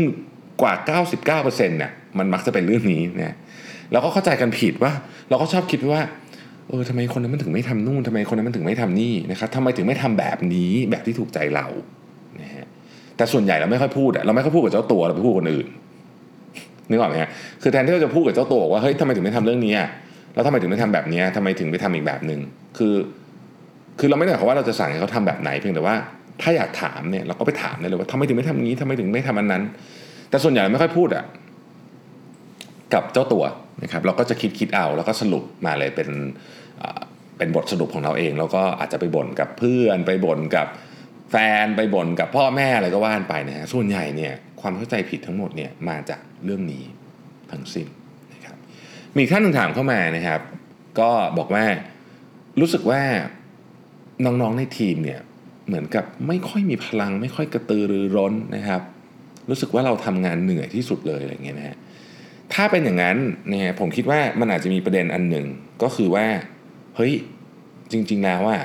[0.62, 0.74] กว่า
[1.20, 3.36] 99%เนี่ยมันมักจะเป็นเรื่องนี้นะ
[3.92, 4.92] เราก็เข้าใจกันผิดว่า
[5.30, 6.00] เราก็ชอบคิดว่า
[6.68, 11.66] เออทำไมคนนั้นมันถึงไม่ทำนู่นทำไมคนนั้นมันถึงไม่ทำนี่นะครับทำไมถึงไม่ทำแบบนี้แบบที่ถูกใจเรา
[12.42, 12.66] นะฮะ
[13.16, 15.66] แต่ส่วนใหญ่เราไม่ค่อยพูดอะเราไม่ค่อยพูดกับเจ้าตัวเราไปพูดคนอื่น
[16.90, 17.30] นึกออกไหมฮะ
[17.62, 19.88] คือแทนที่เราจะพูดกับเจ้าตัวว่าเฮ้ยทำไมถึงไม่ทำเรื่องนี้อะ
[20.34, 22.40] แล้วทำไมถึงไม่ทำแบบนี้ทำไมถึงไปทำอีกแบบหนึ่ง
[22.78, 22.94] คือ
[23.98, 25.96] คือเราไม่ได้หมายความว่าเราจะสั่งให้เขาทำแบบไหนเพียงแต่ว่า
[26.42, 29.62] ถ้าอยากถามเนี่ยเราก็ไปถามได้เลยว่าทำไมถึงไม่ทำนี้ทำไมถึงไม่ทำอันนั้น
[30.30, 31.24] แต่ส่วนใหญ่เราไม่ค่อยพูดอะ
[32.94, 33.44] กับเจ้าตัว
[33.82, 36.08] นะครับเราก็จะคิดคิดเอาแล้วก็สรุปมาเลยเป็น
[37.38, 40.66] เป็นบทสรุปของเราเอง แล้วก็อาจจะไปบ่นกับเพื่อนไปบ่นกับ
[41.30, 46.84] แฟนไปบ่นกับพ่อแม่อะไรก็ว่านไปนะฮะส่วนใหญ่เนี่ยความเข้าใจผิดทั้งหมดเนี่ยมาจากเรื่องนี้
[47.50, 47.86] ทั้งสิ้น
[48.32, 48.56] นะครับ
[49.16, 50.40] มีท่านหนึ่งถามเข้ามานะครับ
[51.00, 51.64] ก็บอกว่า
[52.60, 53.02] รู้สึกว่า
[54.24, 55.20] น้องๆในทีมเนี่ย
[55.66, 58.82] เหมือนกับไม่ค่อยมีพลัง ไม่ค่อยกระตือรือร้นนะครับ
[59.50, 61.76] รู้สึกว่าเราทำงานเหนื่อยที่สุดเลยอะไรเงี้ยนะฮะ
[62.52, 63.16] ถ้าเป็นอย่างนั้น
[63.48, 65.46] เนี่ยผมคิดว่ามันอาจจะมีประเด็นอันหนึ่ง
[65.82, 66.26] ก็คือว่า
[66.96, 67.12] เฮ้ย
[67.92, 68.58] จริง ๆ แล้วว่า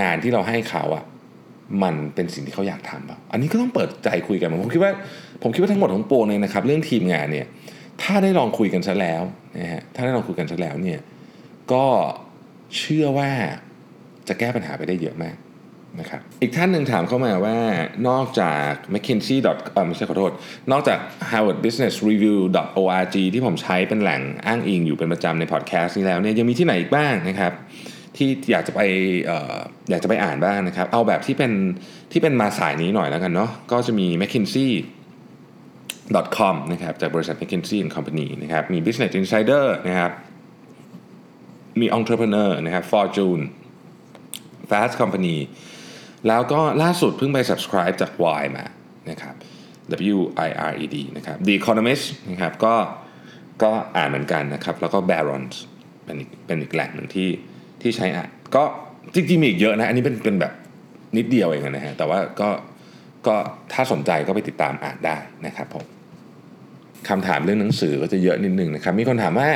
[0.00, 1.04] งานที่เราให้เขาอะ
[1.82, 4.92] มันเป็นสิ่งที่เขาอยากทำป่ะอันนี้ก็ต้องเปิดใจคุยกันผมคิดว่า
[5.42, 7.46] ผมคิดว่าทั้งหมดของโปรเลยนะครับ เรื่องทีมงานเนี่ย
[8.02, 9.22] ถ้าได้ลองคุยกันซะแล้ว
[9.58, 11.00] นะฮะถ้าได้ลองคุยกันซะแล้วเนี่ย
[11.72, 11.84] ก็
[12.78, 13.30] เชื่อว่า
[14.28, 15.36] จะแก้ปัญหาไปได้เยอะมาก
[16.00, 17.58] นะครับอีกท่านหนึ่งถามเข้ามาว่า
[18.08, 19.36] นอกจาก mckinsey.
[19.72, 20.32] เออไม่ใช่ขอโทษ
[20.72, 20.98] นอกจาก
[21.30, 22.38] harvard business review
[22.82, 27.52] org ที่ผมใช้เป็นแหล่งอ้างอิงอยู่เป็นประจำในพอดแคสต์นี้แล้วเนี่ยยังมีที่ไหนอีกบ้างนะครับ
[28.16, 28.80] ที่อยากจะไป
[29.30, 29.56] ออ
[29.90, 31.52] อยากจะไปอ่านบ้างนะครับ เอาแบบที่เป็น
[32.12, 34.70] ที่เป็นมาสายนี้หน่อยแล้วกันเนาะก็จะมี mckinsey
[36.36, 40.12] com นะครับจากบริษัท McKinsey Company นะครับมี Business Insider นะครับ
[41.80, 43.42] มี Entrepreneur นะครับ Fortune
[44.70, 45.36] Fast Company
[46.28, 48.10] แล้วก็ล่าสุดเพิ่งไป subscribe จาก
[48.40, 48.64] Y มา
[49.10, 49.34] นะครับ
[50.14, 52.74] W I R E D นะครับ The Economist นะครับก็
[53.62, 55.56] ก็อ่านเหมือนกันนะครับ แล้วก็ Barron's
[56.04, 57.28] เป็นอีกเป็นอีกแหล่งหนึ่งที่
[57.82, 58.62] ที่ใช้อ่านก็
[59.14, 60.52] จริงๆมีอีกเยอะนะ อันนี้เป็นเป็นแบบ
[61.16, 62.50] นิดเดียวเองนะฮะแต่ว่าก็
[63.26, 63.34] ก็
[63.72, 65.16] ถ้าสนใจก็ไปติดตามอ่านได้
[65.46, 65.84] นะครับผม
[67.08, 69.50] คำถามเรื่องหนังสือก็จะเยอะนิดนึงนะครับ มีคนถามว่า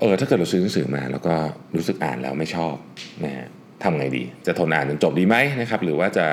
[0.00, 1.34] เออถ้าเกิดเราซื้อหนังสือมา แล้วก็
[1.76, 2.74] รู้สึกอ่านแล้วไม่ชอบ
[3.24, 3.48] นะฮะ
[3.82, 6.26] ทำไงดี จะทนอ่านจนจบดีไหมนะครับหรือว่าจะ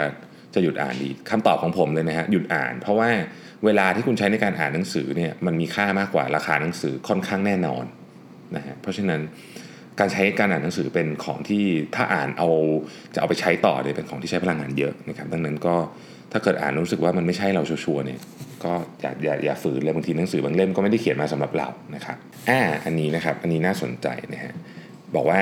[0.54, 3.10] จะหยุดอ่านดีคำตอบของผมเลยนะฮะหยุดอ่าน เพราะว่า
[3.66, 7.86] เวลาที่คุณใช้ในการอ่านหนังสือเนี่ยมันมีค่ามากกว่าราคาหนังสือค่อนข้างแน่นอน
[8.56, 9.22] นะฮะเพราะฉะนั้น
[10.00, 11.64] การใช้การอ่านหนังสือเป็นของที่
[11.96, 12.50] ถ้าอ่านเอา
[13.14, 15.76] จะเอาไปใช้ต่อเนี่ยเป็นของที่ใช้พลังงานเยอะนะครับดังนั้นก็
[16.32, 18.20] ถ้าเกิดอ่านรู้สึกว่ามันไม่ใช่เราชัวร์เนี่ย
[18.64, 22.18] ก็อย่าอย่าอย่าฝืนเลยบางทีหนังสือบางเล่มก็ไม่ได้เขียนมาสำหรับเรานะครับ
[22.50, 24.54] อ่าอันนี้นะครับอันนี้น่าสนใจนะฮะ
[25.16, 25.40] บอกว่า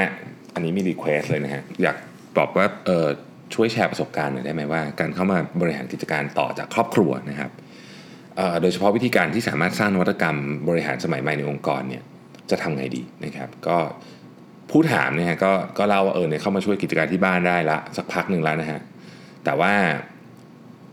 [0.54, 1.98] อันนี้มี request เลยนะฮะอยาก
[2.38, 3.08] บอกว่าเออ
[3.54, 7.52] ช่วยแชร์ประสบการณ์หน่อยได้ไหมว่า การเข้ามาบริหารกิจการต่อจากครอบครัวนะครับ
[8.62, 10.38] โดยเฉพาะวิธีการที่สามารถสร้างนวัตกรรม
[10.70, 12.04] บริหารสมัยใหม่ในองค์กรเนี่ย
[12.50, 13.78] จะทำไงดีนะครับ ก็
[14.72, 18.80] ผู้ถามเนี่ยก็ก็เล่าว่าเออเนี่ยเข้ามาช่วยกิจการที่บ้านได้ละสักพักหนึ่งแล้วนะฮะ
[19.46, 19.74] แต่ว่า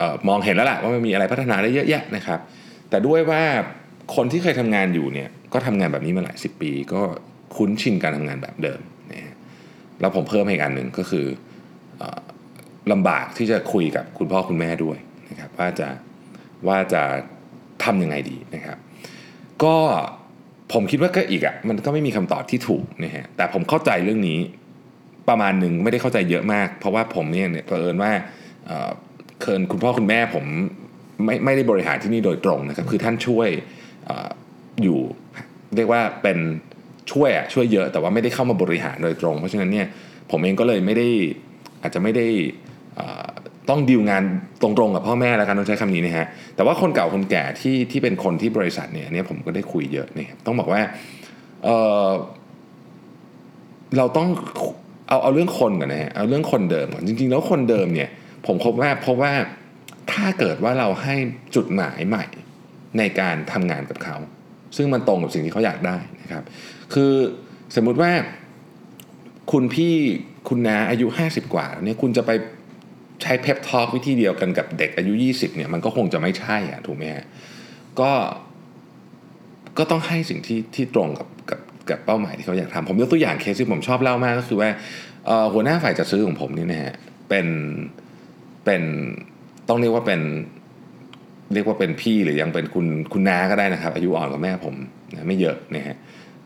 [0.01, 2.39] ออมองเห็นแล้วแหละว่ามันมีอะไรพัฒนาได้เยอะแยะนะครับ
[2.89, 3.43] แต่ด้วยว่า
[4.15, 7.01] คนที่เคยทำงานอยู่เนี่ยก็ทำงานแบบนี้มาหลายสิบปี ก็
[7.55, 8.81] คุ้นชินการทำงานแบบเดิม
[9.99, 11.25] แล้วผมเพิ่มให้อีกอันหนึ่งก็คือ
[12.01, 12.03] อ
[12.91, 14.97] ลำบากที่จะคุยกับคุณพ่อคุณแม่ด้วย
[15.29, 15.87] นะครับว่าจะ
[16.67, 17.01] ว่าจะ
[17.83, 18.77] ทำยังไงดีนะครับ
[19.63, 19.75] ก็
[20.73, 24.39] ผมคิดว่าก็อีกอะ่ะมันก็ไม่มีคำตอบที่ถูกนะฮะแต่ผมเข้าใจเรื่องนี้
[25.29, 28.11] ประมาณหนึ่งไม่ได้เข้าใจเยอะมาก เพราะว่าผมเนี่ยเผอิญว่า
[29.39, 30.45] เคินคุณพ่อคุณแม่ผม
[31.25, 33.49] ไม่ไม่ได้บริหารที่นี่โดยตรงนะครับคือท่านช่วย
[34.09, 34.11] อ
[34.83, 34.99] อยู่
[35.75, 36.37] เรียกว่าเป็น
[37.11, 39.87] ช่วยอะช่วยเยอะแต่ว่าไม่ได้เข้ามาบริหารโดยตรง เพราะฉะนั้นเนี่ย
[40.31, 41.07] ผมเองก็เลยไม่ได้
[41.81, 42.25] อาจจะไม่ได้
[43.69, 44.23] ต้องดีลงาน
[44.61, 50.81] ตรงๆกับพ่อแม่แล้วกันต้องใช้คำนี้นะฮะแต่ว่าคนเก่าคนแก่ที่ที่เป็นคนที่บริษัทเนี่ยเนี่ยผมก็ได้คุยเยอะเนี่ยต้องบอกว่า
[51.63, 54.27] เเราต้อง
[55.07, 58.09] เอาเอาเรื่องคนก่อนนะฮะเอาเรื่องคนเดิมก่อนจริง ๆ แล้วคนเดิมเนี่ย
[58.47, 59.31] ผมพบว่าเพราะว่า
[60.11, 61.15] ถ้าเกิดว่าเราให้
[61.55, 62.25] จุดหมายใหม่
[62.97, 64.17] ในการทำงานกับเขา
[64.77, 66.43] ซึ่งมันตรงกับสิ่งที่เขาอยากได้นะครับ
[66.93, 67.13] คือ
[67.75, 68.11] สมมุติว่า
[69.51, 69.93] คุณพี่
[70.49, 72.31] คุณน้าอายุ 50 กว่าเนี่ยคุณจะไป
[73.21, 77.25] ใช้เพปทอล์กวิธีเดียวกันกับเด็กอายุ 20เนี่ยมันก็คงจะไม่ใช่อะถูกไหมฮะ
[77.99, 78.11] ก็
[79.77, 84.69] ก็ต้องให้สิ่งที่ที่ตรงกับกับกับเป้าหมายที่เขาอยากทำผมยกตัวอย่างเคสที่ผมชอบเล่ามากก็คือว่า
[85.53, 86.93] หัวหน้าฝ่ายจัดซื้อของผมนี่นะฮะ
[87.29, 87.47] เป็น
[88.65, 88.83] เป็น
[89.67, 90.21] ต้องเรียกว่าเป็น
[91.53, 94.75] เรียกว่าเป็นพี่หรือยังเป็นคุณคุณน้าก็ได้นะครับ อายุอ่อนกว่าแม่ผม
[95.13, 95.95] นะไม่เยอะนะฮะ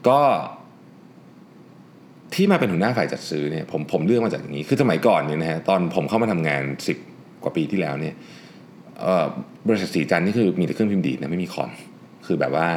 [0.08, 0.20] ก็
[2.34, 6.64] ที่มาเป็นหัวหน้าฝ่ายจัดซื้อเนี่ยผมผมเลือกมาจากอย่างนี้คือสมัยก่อนเนี่ยนะฮะตอนผมเข้ามาทำงาน
[7.04, 8.16] 10 กว่าปีที่แล้วเนี่ย
[9.68, 11.72] บริษัทสีจันนี่คือมีแต่เครื่องพิมพ์ดีดนะไม่มีคอม
[12.26, 12.70] คือแบบว่า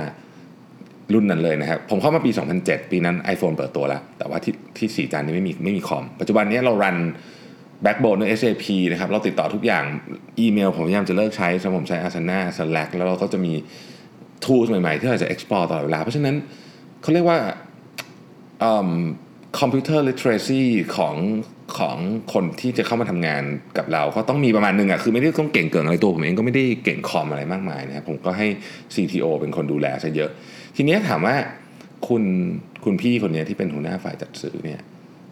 [1.14, 6.96] รุ่นนั้นเลยนะครับผมเข้ามาปี 2007 ปีนั้น iPhone เปิดตัวแล้ว แต่ว่าที่ที่สีจานนี้ไม่มีไม่มีคอม ปัจจุบันนี้เรารัน
[7.84, 9.84] Backbone ด้วย SAP นะครับ เราติดต่อทุกอย่าง
[10.40, 13.52] อีเมลผมพยายามจะเลิกใช้สมผมใช้ Asana Slack แล้วเราก็จะมี
[14.44, 16.36] tools ใหม่ๆ ที่เราจะ explore ตลอดเวลา เพราะฉะนั้น
[17.02, 17.38] เขาเรียกว่า
[19.60, 20.62] computer literacy
[20.96, 21.16] ของ
[21.78, 21.96] ของ
[22.32, 23.42] คนที่จะเข้ามาทำงาน
[23.78, 28.46] กับเรา ก็ต้องมีประมาณหนึ่งอะคือไม่ได้ต้องเก่งเกินอะไรตัวผมเองก็ไม่ได้เก่งคอมอะไรมากมายนะครับผมก็ให้
[28.94, 30.30] CTO เป็นคนดูแลซะเยอะ
[30.76, 31.36] ทีนี้ถามว่า
[32.08, 32.22] คุณ
[32.84, 34.80] คุณพี่คนนี้ที่เป็นหัวหน้าฝ่ายจัดซื้อเนี่ย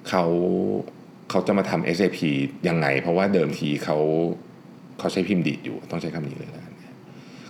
[0.09, 0.25] เขา
[1.31, 2.19] เขาจะมาทำ SAP
[2.69, 3.97] ยังไง เพราะว่าเดิมทีเขา
[4.99, 6.63] เขาใช้พิมพ์ดีดอยู่ต้องใช้คำนี้เลยนะ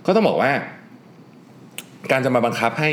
[0.05, 0.51] ก็ต้องบอกว่า
[2.11, 2.91] การจะมาบังคับให้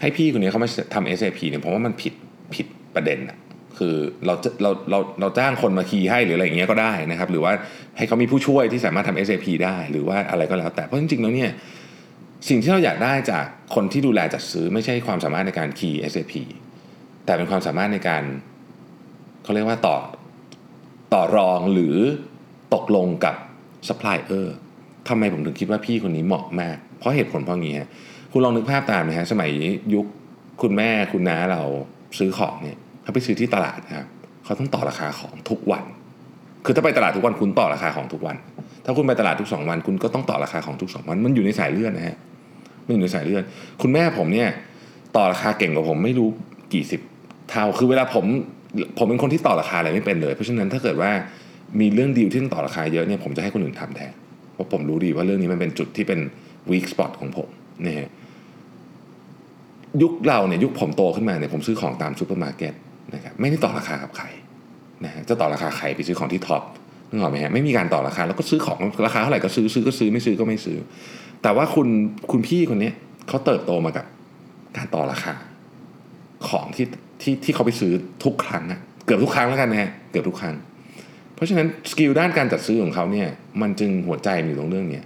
[0.00, 2.14] ให้พี่คนนี้เขามาทำ SAP เนี่ยผมว่ามันผิด
[2.54, 3.38] ผิดประเด็นอะ
[3.78, 3.94] คือ
[4.26, 7.52] เราเราเราเราจ้างคนมาคีย์ให้หรืออะไรอย่างเงี้ยก็ได้นะครับ หรือว่า
[7.96, 11.50] ให้เขามีผู้ช่วยที่สามารถทำ SAP ได้ หรือว่าอะไรก็แล้ว แต่เพราะจริงๆแล้วเนี่ย
[12.48, 16.34] สิ่งที่เราอยากได้จากคนที่ดูแลจัดซื้อไม่ใช่ความสามารถในการคีย์ SAP
[17.24, 18.22] แต่เป็นความสามารถในการ
[19.42, 19.96] เขาเรียกว่าต่อ
[21.12, 21.96] ต่อรองหรือ
[22.74, 23.34] ตกลงกับ
[23.88, 24.56] ซัพพลายเออร์
[25.08, 27.88] ทำไมผมถึงคิดว่าพี่คนนี้เหมาะมาก เพราะเหตุผลเพราะงี้ฮะ
[28.32, 29.50] คุณลองนึกภาพตามนะฮะสมัย
[29.94, 30.06] ยุค
[30.62, 31.62] คุณแม่คุณน้าเรา
[32.18, 34.06] ซื้อของเนี่ยเขาไปซื้อที่ตลาดนะครับ
[34.44, 35.84] เขาต้องต่อราคาของทุกวัน
[36.64, 38.36] คือถ้าไปตลาดทุกวันคุณต่อราคาของทุกวัน
[38.84, 42.16] ถ้าคุณไปตลาดทุกสองวัน คุณก็ต้องต่อราคาของทุกสองวัน มันอยู่ในสายเลือดนะฮะ
[42.84, 43.42] มันอยู่ในสายเลือด
[43.82, 44.48] คุณแม่ผมเนี่ย
[45.16, 46.28] ต่อราคาเก่งกว่าผมไม่รู้
[46.72, 47.00] กี่สิบ
[47.50, 48.24] เท่าคือเวลาผม
[48.98, 51.10] ผมเป็นคนที่ต่อราคาอะไรไม่เป็นเลย เพราะฉะนั้นถ้าเกิดว่า
[51.80, 54.12] มีเรื่องดีลที่ต้องต่อราคาเยอะเนี่ยผมจะให้คนอื่นทำแทน
[54.54, 56.20] เพราะผมรู้ดีว่าเรื่องนี้มันเป็นจุดที่เป็น
[56.70, 57.48] weak spot ของผม
[57.86, 58.08] นะฮะ
[60.02, 62.74] ยุคเราเนี่ยยุคผมโตขึ้นมาเนี่ยผมซื้อของตามซูเปอร์มาร์เก็ต
[63.14, 64.26] นะครับไม่ได้ต่อราคากับใคร
[65.04, 66.62] นะฮะจะต่อราคาใครไปซื้อของที่ Tops
[67.10, 70.78] นึกออกไหมฮะไม่มีการต่อราคาแล้วก็ซื้อของราคาเท่าไหร่ก็ซื้อซื้อก็ซื้อไม่ซื้อก็ไม่ซื้อ
[71.42, 71.88] แต่ว่าคุณ
[72.30, 72.90] คุณพี่คนนี้
[73.28, 74.06] เขาเติบโตมากับ
[74.76, 75.34] การต่อราคา
[76.48, 76.86] ของที่
[77.22, 77.92] ที่ที่เขาไปซื้อ
[78.24, 80.54] ทุกครั้งอะเกือบทุกครั้งแล้วกันนะฮะเกือบทุกครั้ง
[81.34, 83.28] เพราะฉะนั้นสกิลด้านการจัดซื้อของเขาเนี่ย
[83.62, 85.04] มันจึงหัวใจมันอยู่ตรงเรื่องเนี้ย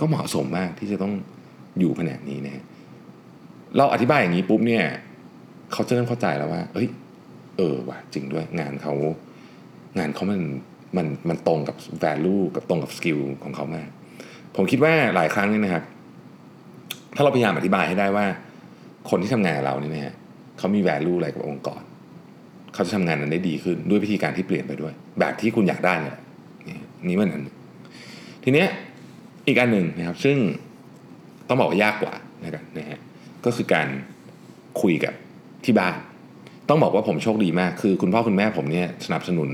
[0.00, 1.12] ก็เหมาะสมมากที่จะต้อง
[1.78, 2.64] อยู่แผนกนี้นะฮะ
[3.76, 4.84] เราอธิบายอย่างนี้ปุ๊บเนี่ย
[5.72, 6.88] เขาจะเริ่มเข้าใจแล้วว่า เอ้ย
[7.56, 8.92] เออว่ะจริงด้วยงานเขา
[9.98, 10.42] งานเขามัน
[10.96, 13.88] มันมันตรงกับ value กับตรงกับ skill ของเขามาก
[14.56, 15.84] ผมคิดว่าหลายครั้งนี่นะครับ
[17.16, 18.26] ถ้าเราพยายามอธิบายให้ได้ว่า
[19.10, 20.14] คนที่ทำงานเราเนี่ยนะฮะ
[20.58, 21.82] เขามี value อะไรกับองค์กร
[22.74, 26.18] เขาจะทำงานนั้นได้ดีขึ้นด้วยวิธีการที่เปลี่ยนไปด้วย แบบที่คุณอยากได้เนี่ย
[27.08, 27.48] นี่มันอัน
[28.44, 28.68] ทีเนี้ย
[29.46, 30.36] อีกอันหนึ่งนะครับ ซึ่ง
[31.48, 32.98] ต้องบอกว่ายากกว่านะครับนะฮะ
[33.44, 33.88] ก็คือการ
[34.80, 35.14] คุยกับ
[35.64, 35.94] ที่บ้าน
[36.68, 39.50] ต้องบอกว่าผมโชคดีมาก คือคุณพ่อคุณแม่ผมเนี่ยสนับสนุน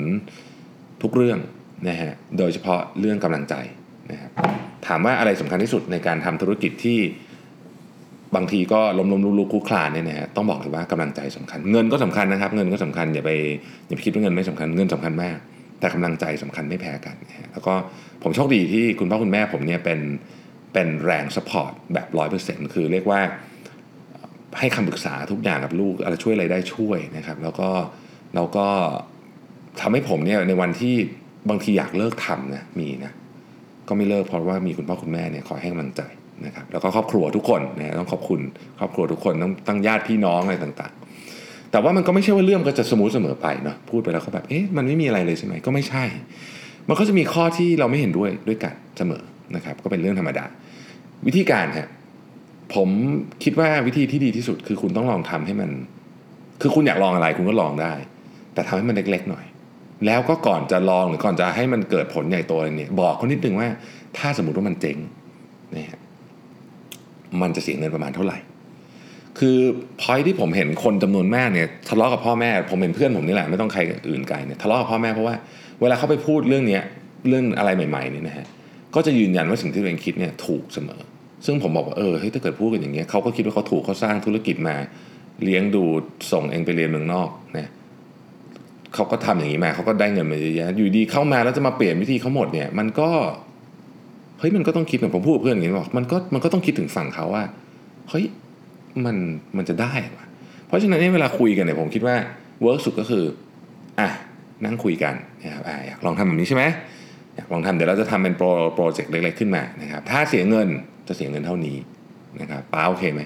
[1.02, 1.38] ทุกเรื่อง
[1.88, 3.54] นะฮะโดยเฉพาะเรื่องกำลังใจ
[4.10, 4.30] นะครับ
[4.86, 6.98] ถามว่าอะไรสำคัญที่สุดในการทำธุรกิจที่
[8.36, 13.30] บางทีก็ล้มล้มลุกลุกคุกคลานเนี่ยนะฮะต้องบอกเลยว่ากำลังใจสำคัญ เงินก็สำคัญนะครับ เงินก็สำคัญอย่าไป
[13.86, 15.36] อย่าไปคิดว่าเงินไม่สำคัญเงินสำคัญมาก
[15.80, 17.74] แต่กำลังใจสำคัญไม่แพ้กันนะฮะแล้วก็
[18.22, 20.00] ผมโชคดีที่คุณพ่อคุณแม่ผมเนี่ยเป็น
[20.72, 23.20] เป็นแรง support แบบร้อยเปอร์เซ็นต์คือเรียกว่า
[24.58, 27.68] ให้คำปรึกษาทุกอย่างกับลูกอะไรช่วยอะไรได้ช่วยนะครับ แล้วก็
[28.34, 28.66] เราก็
[29.80, 30.94] ทำให้ผมเนี่ยในวันที่
[31.50, 33.12] บางทีอยากเลิกทำนะมีนะ
[33.88, 36.02] ก็ไม่เลิกเพราะว่ามีคุณพ่อคุณแม่เนี่ยคอยให้กำลังใจ
[36.46, 38.40] นะครับแล้วก็ครอบครัวทุกคนนะต้องขอบคุณ
[38.78, 46.04] ครอบครัวทุกคนต้องตั้งญาติพี่น้องอะไรต่างๆ แต่ว่ามันก็ไม่ใช่ว่าเรื่องก็จะสมูทเสมอไปเนาะพูดไปแล้วก็แบบเอ๊ะมันไม่มีอะไรเลยใช่ไหมก็ไม่ใช่
[46.88, 49.22] มันก็จะมีข้อที่เราไม่เห็นด้วยด้วยกันเสมอ
[49.56, 50.44] นะครับก็เป็นเรื่องธรรมดา
[51.26, 51.88] วิธีการฮะ
[52.74, 52.88] ผม
[53.42, 55.70] คิดว่าวิธีที่ดีที่สุดคือคุณต้องลองทำให้มัน
[56.60, 57.92] คือคุณอยากลองอะไรคุณก็ลองได้
[58.54, 59.44] แต่ทำให้มันเล็กๆหน่อย
[60.06, 63.68] แล้วก็ก่อนจะลองหรือก่อนจะให้มันเกิดผลใหญ่โตอะไรเนี่ยบอกเขานิดนึงว่า
[64.18, 64.98] ถ้าสมมติว่ามันเจ๊ง
[65.72, 65.98] เนี่ย
[67.42, 68.38] มันจะเสียเงินประมาณเท่าไหร่
[69.38, 69.58] คือ
[70.00, 75.34] พอยที่ผมเห็นคนจำนวนมากเนี่ยทะเลาะกับพ่อแม่ ผมเห็นเพื่อนผมนี่แหละไม่ต้องใครอื่นไกลเนี่ยทะเลาะกับพ่อแม่เพราะว่า
[75.80, 76.82] เวลาเขาไปพูดเรื่องเนี้ย
[77.28, 78.46] เรื่องอะไรใหม่ๆนี่นะฮะ
[78.94, 81.00] ก็จะยืนยันว่าสิ่งที่ตัวเองคิดเนี่ยถูกเสมอ
[81.46, 84.76] ซึ่งผมบอกว่าเออเฮ้ยถ้าเกิดพูดกันอย่างเงี้ยเขาก็คิดว่าเขาถูกเขาสร้างธุรกิจมา
[85.44, 85.84] เลี้ยงดู
[86.32, 87.68] ส่งเองไปเรียนเมืองนอกนะ
[88.94, 93.10] เขาก็ทำอย่างนี้มาเขาก็ได้เงินมาเยอะแยะอยู่ดีเข้ามาแล้วจะมาเปลี่ยนวิธีเขาหมดเนี่ย มันก็
[94.46, 97.44] ฮ้ยมันก็ต้องคิดเหมือนผมพูดเพื่อนอย่างนี้บอกมันก็มันก็ต้องคิดถึงฝั่งเขาว่า
[98.10, 98.24] เฮ้ย
[99.04, 99.16] มัน
[99.56, 100.26] มันจะได้ปะ
[100.66, 102.16] เพราะฉะนั้นเวลาคุยกันเนี่ยผมคิดว่า
[102.62, 103.24] work สุดก็คือ
[104.00, 104.08] อะ
[104.64, 106.64] นั่งคุยกันนะครับอะอยากลองทำแบบนี้ใช่ไหม
[107.34, 110.68] อยากลองทำเดี๋ยวเราจะทำเป็นโปรโปรเจกต์เล็กๆขึ้นมานะครับถ้าเสียเงิน
[111.08, 111.76] จะเสียเงินเท่านี้
[112.40, 113.22] นะครับป้าโอเคไหม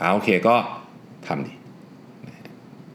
[0.00, 0.56] ป้าโอเคก็
[1.26, 1.52] ทำดิ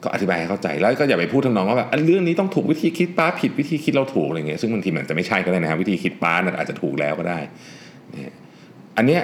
[0.06, 7.40] ก็อธิบายให้เข้าใจแล้วก็อย่าไปพูดทำนองว่าแบบเรื่องนี้ต้องถูกวิธีคิดป้าผิดวิธีคิดเราถูกอะไรเงี้ยซึ่งบางทีมันจะไม่ใช่ก็ได้นะครับวิธีคิดป้าอาจจะถูกแล้วก็ได้
[8.98, 9.22] อันเนี้ย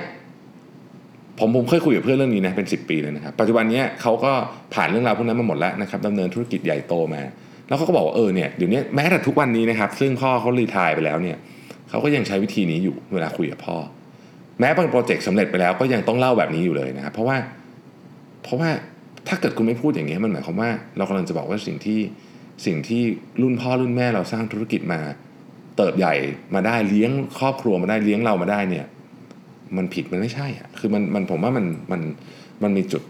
[1.40, 4.32] ผผมผมเคยคุยกับเพื่อนเรื่องนี้นะเป็น 10 ปีเลยนะครับปัจจุบันนี้เขาก็
[4.74, 7.22] ผ่านเรื่องราวพวกนั้นมาหมดแล้วนะครับดำเนินธุรกิจใหญ่โตมา
[7.68, 11.38] แล้วเขาก็บอกว่าเออเนี่ยเดี๋ยวนี้แม้แต่ทุกวันนี้นะครับ ซึ่งพ่อเขารีทายไปแล้วเนี่ย
[11.90, 13.78] เขาก็ยังใช้วิธีนี้อยู่เวลาคุยกับพ่อ
[14.60, 17.38] แม้บางโปรเจกต์สำเร็จไปแล้วก็ยังต้องเล่าแบบนี้อยู่เลยนะครับเพราะว่า
[18.44, 18.70] เพราะว่า
[19.28, 22.00] ถ้าเกิดคุณไม่พูดอย่างนี้มันหมายความว่า เรากำลังจะบอกว่าสิ่งที่
[22.66, 23.02] สิ่งที่
[23.42, 25.02] รุ่นพ่อรุ่นแม่เราสร้างธุรกิจมา
[25.78, 26.14] เติบใหญ่
[26.56, 28.86] มาได้เลี้ยงครอบครัวมาได้เลี้ยงเรามาได้เนี่ย
[29.78, 32.02] มันผิดมันไม่ใช่อะคือมันมันผมว่ามันมัน
[32.64, 33.04] มันมีจุด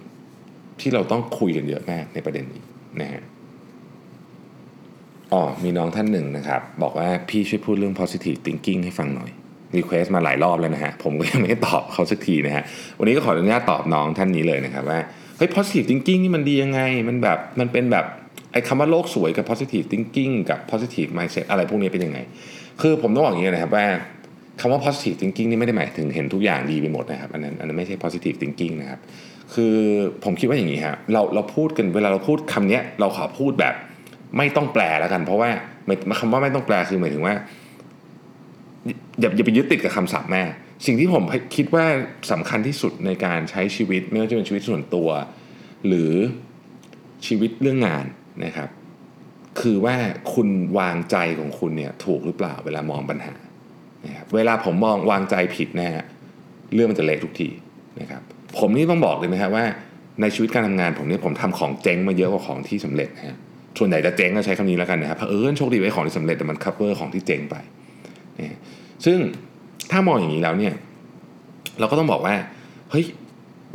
[0.81, 2.61] ที่เราต้องคุยกันเยอะมากในประเด็นนี้
[3.01, 3.21] นะฮะ
[5.33, 9.31] อ๋อมีน้องท่านหนึ่งนะครับ บอกว่าพี่ช่วยพูดเรื่อง positive thinking ให้ฟังหน่อย
[9.77, 12.63] รีเควสมาหลายรอบแล้วนะฮะผมก็ยังไม่ได้ตอบเขาสักทีนะฮะ
[12.99, 14.99] วันนี้ก็ขออนุญาตตอบน้องท่านนี้เลยนะครับว่า
[15.43, 18.05] ฮ้ย positive thinking นี่มันดียังไง มันแบบมันเป็นแบบ
[18.51, 22.19] ไอ้คำว่าโลกสวยกับ positive thinking กับ positive mindset อะไรพวกนี้เป็นยังไง
[22.81, 23.85] คือผมต้องบอกอย่างนี้นะครับว่า
[24.59, 28.99] คำว่า positive thinking นี่ไม่ได้หมายถึงเห็นทุกอย่างดีไปหมดนะครับอันนั้นอันนั้นไม่ใช่ positive thinking นะครับ
[29.53, 29.75] คือ
[30.23, 33.73] ผมคิดว่าอย่างนี้ครับเราเราพูดกันเวลาเราพูดคำนี้เราขอพูดแบบ
[34.37, 35.49] ไม่ต้องแปลแล้วกัน เพราะว่า
[36.19, 37.33] คำว่าไม่ต้องแปลคือหมายถึงว่า
[39.19, 40.43] อย่าอย่าไปยึดติดกับคำศัพท์แม่
[40.85, 41.23] สิ่งที่ผม
[41.55, 41.85] คิดว่า
[42.31, 45.09] สำคัญที่สุดในการใช้ชีวิตไม่ว่าจะเป็นชีวิตส่วนตัว
[45.87, 46.13] หรือ
[47.27, 48.05] ชีวิตเรื่องงาน
[48.45, 48.69] นะครับ
[49.61, 49.95] คือว่า
[50.33, 53.35] คุณวางใจของคุณเนี่ยถูกหรือเปล่าเวลามองปัญหา
[54.05, 56.05] นะครับเวลาผมมองวางใจผิดนะฮะ
[56.73, 57.49] เรื่องมันจะเละทุกที
[57.99, 58.21] นะครับ
[58.59, 59.65] ผมนี่ต้องบอกเลยนะครับว่า
[60.21, 63.37] ในชีวิตการทำงานผมเนี่ยผมทำของเจ๊งมาเยอะกว่าของที่สำเร็จนะฮะ
[63.77, 67.55] ส่วนใหญ่จะเจ๊งก็ใช้คำนี้แล้วกันนะครับเพราะเออโชคดีไว้ของที่สำเร็จแต่มันคัพเวอร์ของที่เจ๊งไป
[68.39, 68.57] นะ
[69.05, 69.17] ซึ่ง
[69.91, 70.73] ถ้ามองอย่างนี้แล้วเนี่ย
[71.79, 72.35] เราก็ต้องบอกว่า
[72.91, 73.05] เฮ้ย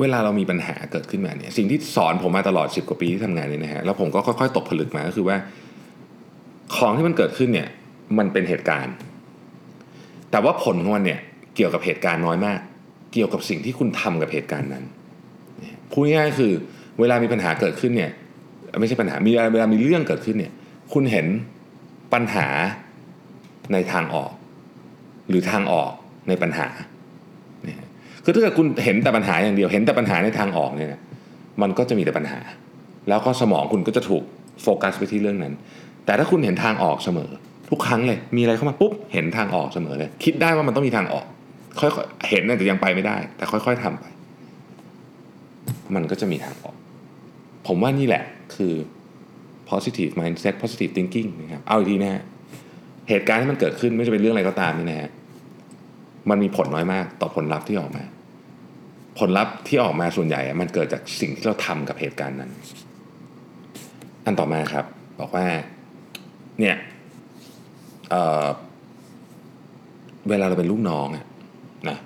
[0.01, 5.37] เวลาเรามีปัญหาเกิดขึ้นมาเนี่ย สิ่งที่สอนผมมาตลอด 10 กว่าปีที่ทำงานเนี่ยนะฮะ แล้วผมก็ค่อยๆ ตกผลึกมา ก็คือว่า
[6.77, 7.69] ของที่มันเกิดขึ้นเนี่ย
[8.19, 8.95] มันเป็นเหตุการณ์
[10.31, 11.21] แต่ว่าผลของมันเนี่ย
[11.57, 12.61] เกี่ยวกับเหตุการณ์น้อยมาก
[13.13, 14.85] เกี่ยวกับสิ่งที่คุณทำกับเหตุการณ์นั้น
[15.91, 16.53] พูดง่ายๆคือ
[17.01, 18.11] เวลามีปัญหาเกิดขึ้นเนี่ย
[18.81, 20.53] ไม่ใช่ปัญหา มีเวลามีเรื่องเกิดขึ้นเนี่ย
[20.93, 21.27] คุณเห็น
[22.13, 22.47] ปัญหา
[23.73, 24.33] ในทางออก
[25.29, 25.93] หรือทางออก
[26.29, 26.69] ในปัญหา
[28.25, 31.01] คือถ้าเกิดคุณเห็นแต่ปัญหาอย่างเดียว เห็นแต่ปัญหาในทางออกเนี่ย
[31.63, 32.41] มันก็จะมีแต่ปัญหา
[33.09, 34.23] แล้วก็สมองคุณก็จะถูก
[34.63, 35.53] โฟกัสไปที่เรื่องนั้น
[36.07, 37.31] แต่ถ้าคุณเห็นทางออกเสมอ
[37.71, 41.27] ทุกครั้งเลย มีอะไรเข้ามาปุ๊บเห็นทางออกเสมอเลย คิดได้ว่ามันต้องมีทางออก
[41.81, 44.05] ค่อยๆเห็นแต่ยังไปไม่ได้ แต่ค่อยๆทำไป
[45.95, 46.77] มันก็จะมีทางออก
[47.67, 48.73] ผมว่านี่แหละคือ
[49.71, 52.25] positive mindset positive thinking นะครับ เอาอีกทีนะฮะ
[53.09, 55.11] เหตุการณ์ที่มันเกิดขึ้นไม่ว่าจะเป็นเรื่องอะไรก็ตามนี่นะฮะ
[56.31, 58.05] มันมีผลน้อยมากต่อผลลัพธ์ที่ออกมา
[59.19, 62.51] ผลลัพธ์ที่ออกมาส่วนใหญ่ มันเกิดจากสิ่งที่เราทำกับเหตุการณ์นั้น
[64.27, 64.85] อันต่อมาครับ
[65.21, 65.47] บอกว่า
[66.61, 66.77] เนี่ย
[68.11, 71.99] เเวลาเราเป็นลูกน้องนะ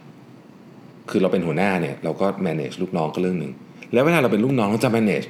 [1.10, 3.52] คือเราเป็นหัวหน้าเนี่ยเราก็ manage ลูกน้องก็เรื่องหนึ่ง
[3.92, 5.26] แล้วเวลาเราเป็นลูกน้องเราจะ manage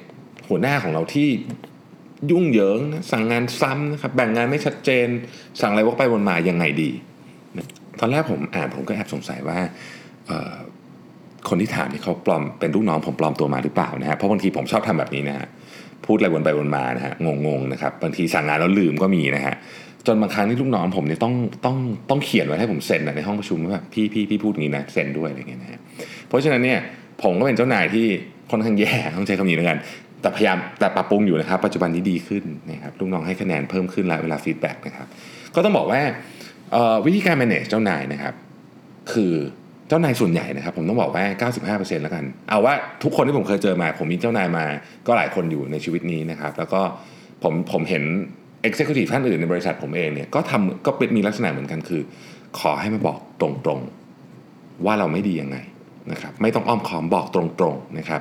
[0.48, 1.28] หัวหน้าของเราที่
[2.30, 5.06] ยุ่งเหยิงนะสั่งงานซ้ำนะครับแบ่งงานไม่ชัดเจน
[5.60, 6.90] สั่งอะไรวกไปวนมายังไงดี
[8.00, 9.58] ตอนแรกผมอ่านผมก็แอบสงสัยว่า
[11.48, 15.46] คนที่ถามนี่เขาปลอมเป็นลูกน้องผมปลอมตัวมาหรือเปล่านะฮะเพราะบางทีผมชอบทำแบบนี้นะฮะ
[16.06, 17.14] พูดอะไรวนไปวนมานะฮะ
[17.46, 19.54] งงๆนะครับบางทีสั่งงานแล้วลืมก็มีนะฮะ
[20.06, 21.34] จนบางครั้งที่ลูกน้องผมเนี่ยต้อง
[21.64, 21.76] ต้อง
[22.10, 25.80] ต้องเขียนไว้ให้ผมเซ็นในห้องประชุมว่าพี่พี่พี่พูดอย่างนี้นะเซ็นด้วยอะไรเงี้ยนะฮะ
[26.28, 26.78] เพราะฉะนั้นเนี่ย
[27.22, 28.06] ผมก็เป็นเจ้านายที่
[28.50, 29.78] ค่อนข้างแย่ต้องใช้คำนี้แล้วกัน
[30.22, 35.06] แต่พยายามแต่ปรับปรุงอยู่นะครับ ปัจจุบันนี้ดีขึ้นนะครับลูกน้องให้คะแนนเพิ่มขึ้นแล้วเวลาฟีดแบ็กนะครับ
[35.54, 36.00] ก็ต้องบอกว่า
[37.06, 38.34] วิธีการ manage เจ้านายนะครับ
[39.12, 39.34] คือ
[39.88, 41.50] เจ้านายส่วนใหญ่นะครับ ผมต้องบอกว่า
[41.88, 44.64] 95%แล้วกัน เอาว่าทุกคนที่ผมเคยเจอมา ผมมีเจ้านายมา
[45.06, 46.80] ก็หลายคนอยู่ในชีวิตนี้นะครับ แล้วก็
[47.42, 48.04] ผมผมเห็น
[48.68, 52.02] Executive ท่านอื่นในบริษัทผมเองเนี่ยก็ทำก็เป็นมีลักษณะเหมือนกันคือ
[52.58, 55.56] ขอให้มาบอกตรงๆ ว่าเราไม่ดียังไง
[56.12, 58.20] นะครับไม่ต้องอ้อมค้อมบอกตรงๆนะครับ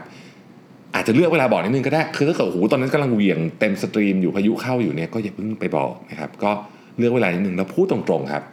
[0.96, 6.52] อาจจะเลือกเวลาบอกนิดนึงก็ได้ คือถ้าเกิดโอ้โหตอนนั้นกำลังเวียงเต็มสตรีมอยู่พายุเข้าอยู่เนี่ยก็อย่าเพิ่งไปบอกนะครับ ก็
[7.00, 8.44] เลือกเวลานิดนึงแล้วพูดตรงๆครับ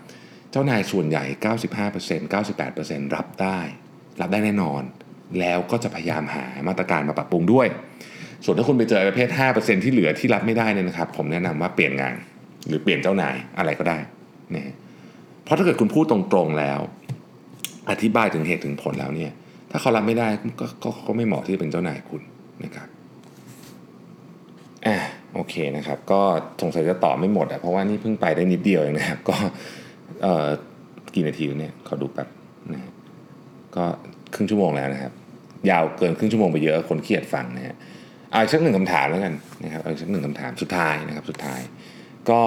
[0.51, 1.25] เจ้านายส่วนใหญ่
[1.85, 3.59] 95% 98%รับได้
[4.21, 4.83] รับได้แน่นอน
[5.41, 7.67] แล้วก็จะพยายามหามาตรการมาปรับปรุงด้วย
[8.45, 12.15] ส่วนถ้าคุณไปเจอประเภท 5%ที่เหลือที่รับไม่ได้เนี่ยนะครับ ผมแนะนำว่าเปลี่ยนงาน
[12.69, 13.99] หรือเปลี่ยนเจ้านายอะไรก็ได้
[14.55, 14.75] นะ
[15.45, 16.81] เพราะถ้าเกิดคุณพูดตรงๆแล้ว
[17.91, 19.33] อธิบายถึงเหตุถึงผลแล้วเนี่ย
[19.71, 20.29] ถ้าเขารับไม่ได้
[20.61, 22.23] ก็ก็ก็ไม่เหมาะที่จะเป็นเจ้านายคุณ
[22.65, 22.89] นะครับ
[24.87, 24.97] อ่า
[25.37, 26.21] โอเคนะครับ ก็
[26.63, 29.37] สงสัยจะตอบไม่หมดอะเพราะว่านี่เพิ่งไปได้นิดเดียวเองนะครับ ก็
[30.23, 30.47] เอ่อ
[31.15, 32.29] กี่นาทีเนี่ยขอดูแป๊บ
[32.73, 32.81] นะ
[33.77, 33.85] ก็
[34.35, 35.13] ครึ่งชั่วโมงแล้วนะครับ
[35.71, 37.77] ยาวเกินครึ่งชั่วโมงไปเยอะคนเครียดฟังนะฮะ
[38.31, 41.61] เอาอีกสักหนึ่งคำถามแล้วกันนะครับเอาอีกสักหนึ่งคำถามสุดท้ายนะครับ สุดท้าย
[42.31, 42.41] ก็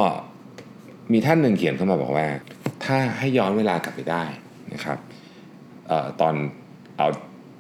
[1.12, 2.28] มีท่านหนึ่งเขียนเข้ามาบอกว่า
[2.86, 4.24] ถ้าให้ย้อนเวลากลับไปได้
[4.74, 4.98] นะครับ
[5.88, 6.34] เอ่อตอน
[6.98, 7.08] เอา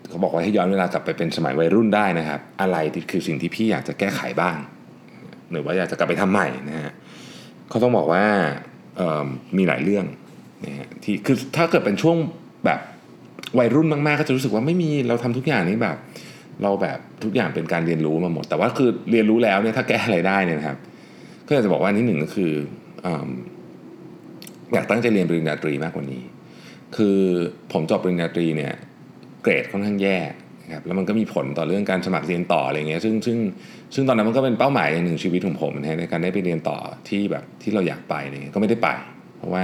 [0.10, 2.78] เขาบอกว่าให้ย้อนเวลากลับไปเป็นสมัยวัยรุ่นได้นะครับ อะไร
[3.12, 4.58] คือสิ่งที่พี่อยากจะแก้ไขบ้าง
[5.51, 6.91] หรือว่าอยากจะกลับไปทำใหม่นะฮะ
[7.69, 8.23] เขาต้องบอกว่า
[9.57, 10.05] มีหลายเรื่อง
[10.65, 12.17] นะฮะที่คือถ้าเกิดเป็นช่วง
[12.65, 12.79] แบบ
[13.59, 15.97] วัยรุ่นมากๆก็จะรู้สึกว่าไม่มีเราทำทุกอย่างนี้แบบ
[16.63, 20.77] เราแบบทุกอย่างเป็นการเรียนรู้มาหมด แต่ว่าคือเรียนรู้แล้วเนี่ยถ้าแก้อะไรได้เนี่ยนะครับ
[21.47, 22.51] ก็อยากจะบอกว่านี่หนึ่งก็คือ
[24.73, 26.21] อยากตั้งใจเรียนปริญญาตรีมากกว่านี้
[26.97, 27.17] คือ
[27.71, 28.73] ผมจบปริญญาตรีเนี่ย
[29.43, 30.17] เกรดค่อนข้างแย่
[30.69, 33.38] นะครับแล้วมันก็มีผลต่อเรื่องการสมัครเรียนต่ออะไรเงี้ยซึ่งซึ่ง
[33.93, 36.77] ซึ่งตอนนั้นมันก็เป็นเป้าหมายหนึ่งชีวิตของผมนะในการได้ไปเรียนต่อ
[37.10, 38.88] ที่แบบที่เราอยากไปเนี่ยก็ไม่ได้ไป
[39.38, 39.63] เพราะว่า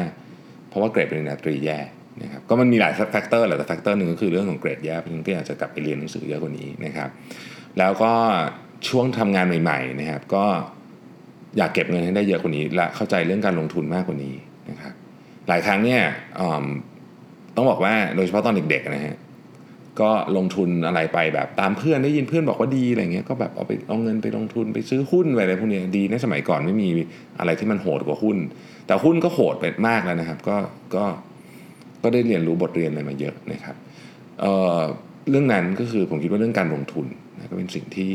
[0.69, 1.79] เพราะว่าเกรดปริญญาตรีแย่
[2.23, 7.09] นะครับก็มันมีหลาย factor แหละแต่ factor หนึ่งก็คือเรื่องของเกรดแย่เพราะฉะนั้นก็อยากจะกลับไปเรียนหนังสือเยอะกว่านี้นะครับ
[7.79, 8.11] แล้วก็
[8.87, 10.45] ช่วงทำงานใหม่ๆนะครับ ก็
[11.57, 14.35] อยากเก็บเงินให้ได้เยอะกว่านี้ และเข้าใจเรื่องการลงทุนมากกว่านี้
[14.69, 14.93] นะครับ
[15.49, 16.01] หลายครั้งเนี่ย
[17.55, 19.15] ต้องบอกว่าโดยเฉพาะตอนเด็กๆนะฮะ
[20.01, 26.89] ก็ลงทุนอะไรไปแบบตามเพื่อนได้ยินเพื่อนบอกว่าดีอะไรเงี้ยก็แบบเอาไปเอาเงินไปลงทุนไปซื้อหุ้นอะไรพวกนี้ดีในสมัยก่อนไม่มี
[27.39, 28.37] อะไรที่มันโหดกว่าหุ้น
[28.87, 30.57] แต่หุ้นก็โหดไปมากแล้วนะครับ ก็
[30.95, 31.05] ก็
[32.03, 33.75] ก็ได้เรียนรู้บทเรียนอะไรมาเยอะนะครับ
[34.39, 38.11] เเรื่องนั้นก็คือผมคิดว่าเรื่องการลงทุนนะก็เป็นสิ่งที่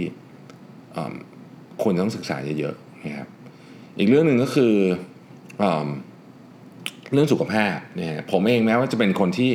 [1.82, 3.28] ควรต้องศึกษาเยอะๆนะครับ
[3.98, 4.74] อีกเรื่องหนึ่งก็คือ
[7.12, 9.50] เรื่องสุขภาพเนี่ยผมเองแม้ว่าจะเป็นคนที่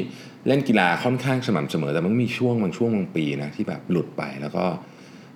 [0.47, 4.65] เล่นกีฬาค่อนข้างสม่ำเสมอ แต่มันมีช่วงบางช่วงบางปีนะที่แบบหลุดไปแล้วก็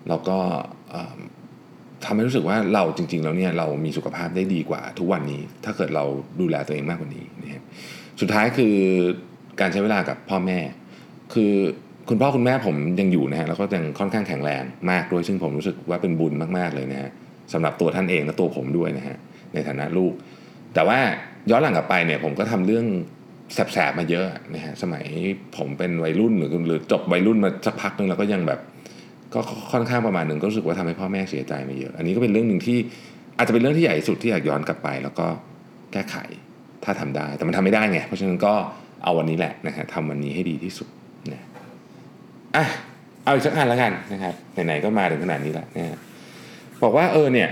[0.09, 0.37] แล้วก็
[2.05, 6.05] ทำให้รู้สึกว่าเราจริง ๆ แล้วเนี่ยเรามีสุขภาพได้ดีกว่า ทุกวันนี้ถ้าเกิดเรา
[6.39, 7.63] ดูแลตัวเองมากกว่านี้นะครับ
[8.21, 8.75] สุดท้ายคือ
[9.59, 10.59] การใช้เวลากับพ่อแม่
[11.33, 11.53] คือ
[12.09, 17.11] คุณพ่อคุณแม่ผมยังอยู่นะฮะแล้วก็ยังค่อนข้างแข็งแรงมากด้วยซึ่งผมรู้สึกว่าเป็นบุญมากๆเลยนะฮะ
[17.53, 19.17] สำหรับตัวท่านเองและตัวผมด้วยนะฮะ
[19.53, 20.13] ในฐานะลูก
[20.73, 20.99] แต่ว่า
[21.49, 22.85] ย้อนหลังกลับไปเนี่ยผมก็ทำเรื่อง
[23.53, 25.05] แสบๆมาเยอะนะฮะสมัย
[25.57, 28.59] ผมเป็นวัยรุ่นหรือหรือจบวัยรุ่นมาสักพักหนึ่งแล้วก็ยังแบบ
[29.33, 29.39] ก็
[29.71, 32.77] ค่อนข้างประมาณหนึ่งก็รู้สึกว่าทำให้พ่อแม่เสียใจมาเยอะ อันนี้ก็เป็นเรื่องหนึ่งที่
[33.37, 35.27] อาจจะเป็นเรื่องที่ใหญ่สุดที่อยากย้อนกลับไป แล้วก็
[35.93, 36.15] แก้ไข
[36.83, 38.53] ถ้าทำได้ แต่มันทำไม่ได้ไงเพราะฉะนั้นก็
[39.03, 40.87] เอาวันนี้แหละนะฮะทำวันนี้ให้ดีที่สุด
[41.31, 41.41] นะ
[42.55, 42.65] อะ
[43.23, 44.33] เอาอีกสักอันแล้วกันนะครับ
[44.65, 45.99] ไหนๆก็มาถึงขนาดนี้แล้วนะ
[46.83, 47.49] บอกว่าเออเนี่ย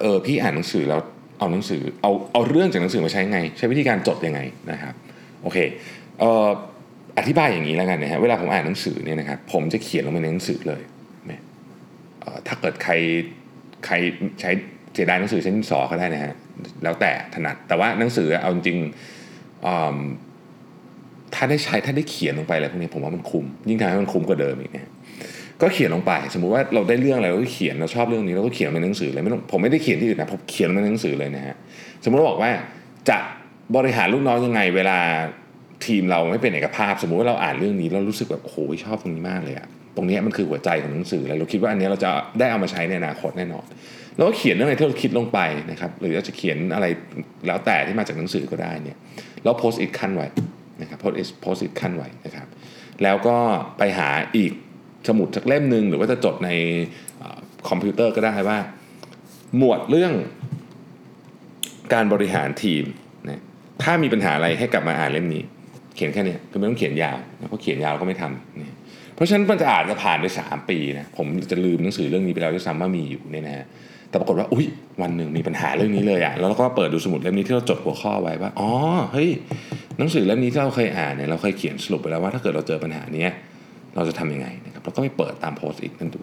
[0.00, 1.00] เออพี่อ่านหนังสือแล้ว
[1.42, 4.94] เอาหนังสือเอาเอาเรื่องจากหนังสือมาใช้ไง ใช้วิธีการจดยังไงนะครับ
[5.42, 5.58] โอเค
[6.18, 6.48] เอ่อ
[7.18, 10.82] อธิบายอย่างนี้แล้วกันนะฮะเวลาผมอ่านหนังสือเนี่ยนะครับผมจะเขียนลงไปในหนังสือเลย
[12.46, 12.92] ถ้าเกิดใคร
[13.86, 13.94] ใคร
[14.40, 14.50] ใช้
[14.94, 16.34] เสียดายหนังสือใช้ดินสอก็ได้นะฮะ
[16.82, 18.78] แล้วแต่ถนัดแต่ว่าหนังสือเอาจริง
[21.34, 24.91] ถ้าได้ใช้ถ้าได้เขียนลงไปอะไรพวกนี้ผมว่ามันคุ้มยิ่งทำให้มันคุ้มกว่าเดิมอีกนะ
[25.62, 31.56] ก็เขียนลงไป สมมุติว่าเราได้เรื่องอะไรเราก็เขียนเราชอบเรื่องนี้เราก็เขียนในหนังสือเลยไม่ต้องผมไม่ได้เขียนที่อื่นนะผมเขียนในหนังสือเลยนะฮะ
[32.04, 32.50] สมมติว่าบอกว่า
[33.08, 33.18] จะ
[33.76, 34.98] บริหารลูกน้องยังไง เวลา
[35.84, 43.64] ทีมเราไม่เป็นเอกภาพ สมมุติว่าเราอ่านเรื่องนี้เรารู้สึกแบบโอ้โหชอบตรงนี้มากเลยอะตรงนี้มันคือหัวใจของหนังสือเลยเราคิดว่าอันนี้เราจะได้เอามาใช้ในอนาคตแน่นอน
[44.16, 45.38] เราก็เขียนเรื่องอะไรที่เราคิดลงไป
[45.70, 46.86] นะครับหรือจะเขียนอะไร
[47.46, 48.98] แล้วแต่ที่มาจากหนังสือก็ได้เนี่ย
[49.44, 50.28] แล้วโพสต์อิทขั้นไว้
[50.80, 52.46] นะครับโพสต์อิทโพสต์อิทขั้นไว้นะครับ
[53.02, 53.36] แล้วก็
[53.78, 54.52] ไปหาอีก
[55.08, 56.50] สมุดสักเล่มหนึ่งหรือว่าจะจดใน
[57.68, 58.58] คอมพิวเตอร์ก็ได้ว่า
[59.56, 60.12] หมวดเรื่อง
[61.92, 62.84] การบริหารทีม
[63.28, 63.42] นะ
[63.82, 65.42] ถ้ามีปัญหาอะไรให้กลับมาอ่านเล่มนี้
[65.96, 68.76] เขียนแค่นี้คือไม่ต้องเขียนยาวนะเพราะเขียนยาวก็ไม่ทำนะ
[69.14, 73.66] เพราะฉะนั้นมันจะอ่านจะผ่านไปสามปีนะผมจะลืมหนังสือเรื่องนี้ไปแล้วด้วยซ้ำว่ามีอยู่เนี่ยนะฮะ
[74.10, 74.66] แต่ปรากฏว่าอุ้ย
[75.02, 78.70] วันหนึ่งมีปัญหาเรื่องนี้เลยอะ่ะแล้วเราก็เปิดดูสมุดเล่มนี้ที่เราจดหัวข้อไว้ว่าอ๋อ
[79.12, 79.30] เฮ้ย
[79.98, 83.30] หนังสือเล่มนี้ที่เราเคยอ่านเนี่ยเราเคยเขียนสรุปไปแล้วว่าถ้าเกิดเราเจอปัญหาเนี้ย
[83.96, 84.46] เราจะทำยังไง
[84.84, 86.20] นะครับเราก็ไปเปิดตามโพสต์อีกนั่นดู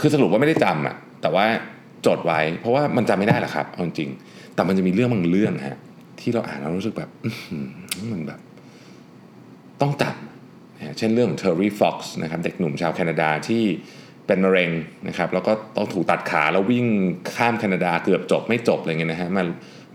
[0.00, 1.44] คือสรุปว่าไม่ได้จำอะแต่ว่า
[2.06, 4.10] จดไว้ เพราะว่ามันจำไม่ได้หรอกครับเอาจริง
[4.54, 5.78] แต่มันจะมีเรื่องบางเรื่องฮะ
[6.20, 7.10] ที่เราอ่านเรารู้สึกแบบ
[8.12, 8.40] มันแบบ
[9.80, 13.62] ต้องจำเช่นเรื่องของ Terry Fox นะครับเด็กหนุ่มชาวแคนาดาที่
[14.26, 14.70] เป็นมะเร็ง
[15.08, 16.86] นะครับ แล้วก็ต้องถูกตัดขาแล้ววิ่ง
[17.36, 19.42] ข้ามแคนาดาเกือบจบไม่จบอะไรเงี้ยนะฮะมา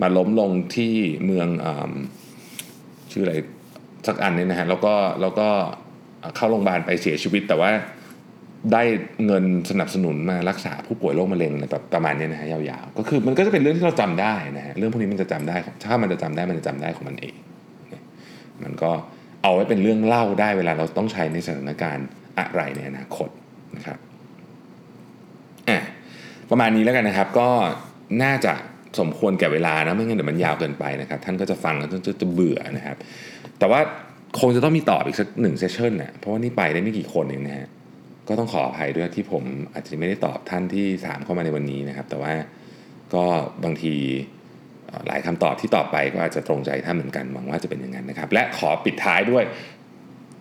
[0.02, 0.94] มาล้มลงที่
[1.26, 1.68] เมืองอ
[3.12, 3.34] ชื่ออะไร
[4.08, 5.50] สักอันนี้นะฮะแล้วก็แล้วก็
[6.36, 7.72] เข้าโรงพยาบาลไปเสียชีวิต แต่ว่า
[8.74, 8.84] ได้
[9.26, 15.56] เงินสนับสนุนมารักษาผู้ป่วยโรคมะเร็งแบบประมาณนี้นะฮะยาวๆ ก็คือมันก็จะเป็นเรื่องที่เราจำได้นะฮะเรื่องพวกนี้มันจะจำได้
[15.86, 17.36] ถ้ามันจะจำได้มันจะจำได้ของมันเอง
[18.64, 18.92] มันก็
[19.44, 22.08] เอาไว้เป็นเรื่องเล่าได้เวลาเราต้องใช้ในสถานการณ์
[22.40, 23.30] อะไรในอนาคต
[23.76, 24.00] นะครับ
[25.70, 25.80] อะ
[26.50, 27.50] ประมาณนี้แล้วกันนะครับ ก็
[28.24, 28.54] น่าจะ
[29.00, 32.98] สมควรแก่เวลานะไม่งั้นเดี๋ยวมันยาวเกินไปนะครับ ท่านก็จะฟังแล้วจะจะเบื่อนะครับ
[33.60, 33.80] แต่ว่า
[34.40, 37.68] คงจะต้องมีตอบอีกสักหนึ่งเซสชั่นเนะเพราะว่านี่ไปได้ไม่กี่คนเองนะฮะ
[38.28, 42.34] ก็ต้องขออภัยด้วยที่ผมอาจจะไม่ได้ตอบท่านที่ถามเข้ามาในวันนี้นะครับ แต่ว่า
[43.14, 43.24] ก็
[43.64, 43.94] บางที
[45.08, 49.44] หลายคำตอบที่ตอบไปก็อาจจะตรงใจท่านเหมือนกันหวังว่าจะเป็นอย่างนั้นนะครับ และขอปิดท้ายด้วย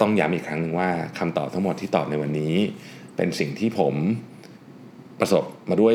[0.01, 2.55] ต้องย้ำอีกครั้งหนึ่งว่าคำตอบทั้งหมดที่ตอบในวันนี้
[3.16, 3.95] เป็นสิ่งที่ผม
[5.20, 5.95] ประสบมาด้วย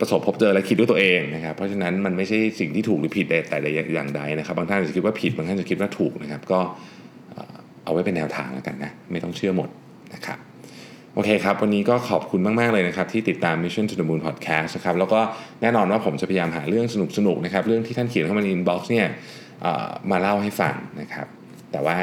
[0.00, 6.60] ประสบพบเจอและคิดด้วยตัวเองนะครับ เพราะฉะนั้นมันไม่ใช่สิ่งที่ถูกหรือผิดแต่ใดอย่างใดนะครับ บางท่านจะคิดว่าผิดบางท่านจะคิดว่าถูกนะครับ ก็
[7.84, 9.68] เอาไว้เป็นแนวทางแล้วกันนะ ไม่ต้องเชื่อหมด
[10.14, 10.38] นะครับ
[11.14, 15.20] โอเคครับ วันนี้ก็ขอบคุณมาก ๆ เลยนะครับ ที่ติดตาม Mission to the Moon Podcast นะครับ แล้วก็
[15.62, 19.06] แน่นอนว่าผมจะพยายามหาเรื่องสนุกๆนะครับ เรื่องที่ท่านเขียนเข้ามาใน inbox เนี่ย
[20.10, 21.26] มาเล่าให้ฟังนะครับ
[21.72, 21.96] แต่ว่า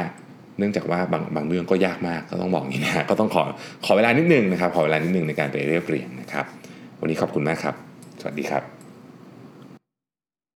[0.58, 3.42] เนื่องจากว่าบางบางเรื่องก็ยากมากก็ต้องบอกอย่างนี้นะก็ต้องขอ
[3.84, 6.44] ขอเวลานิดนึงนะครับ ขอเวลานิดนึงในการไปเรียบเรียงนะครับ
[7.00, 7.74] วันนี้ขอบคุณมากครับ
[8.20, 8.79] สวัสดีครับ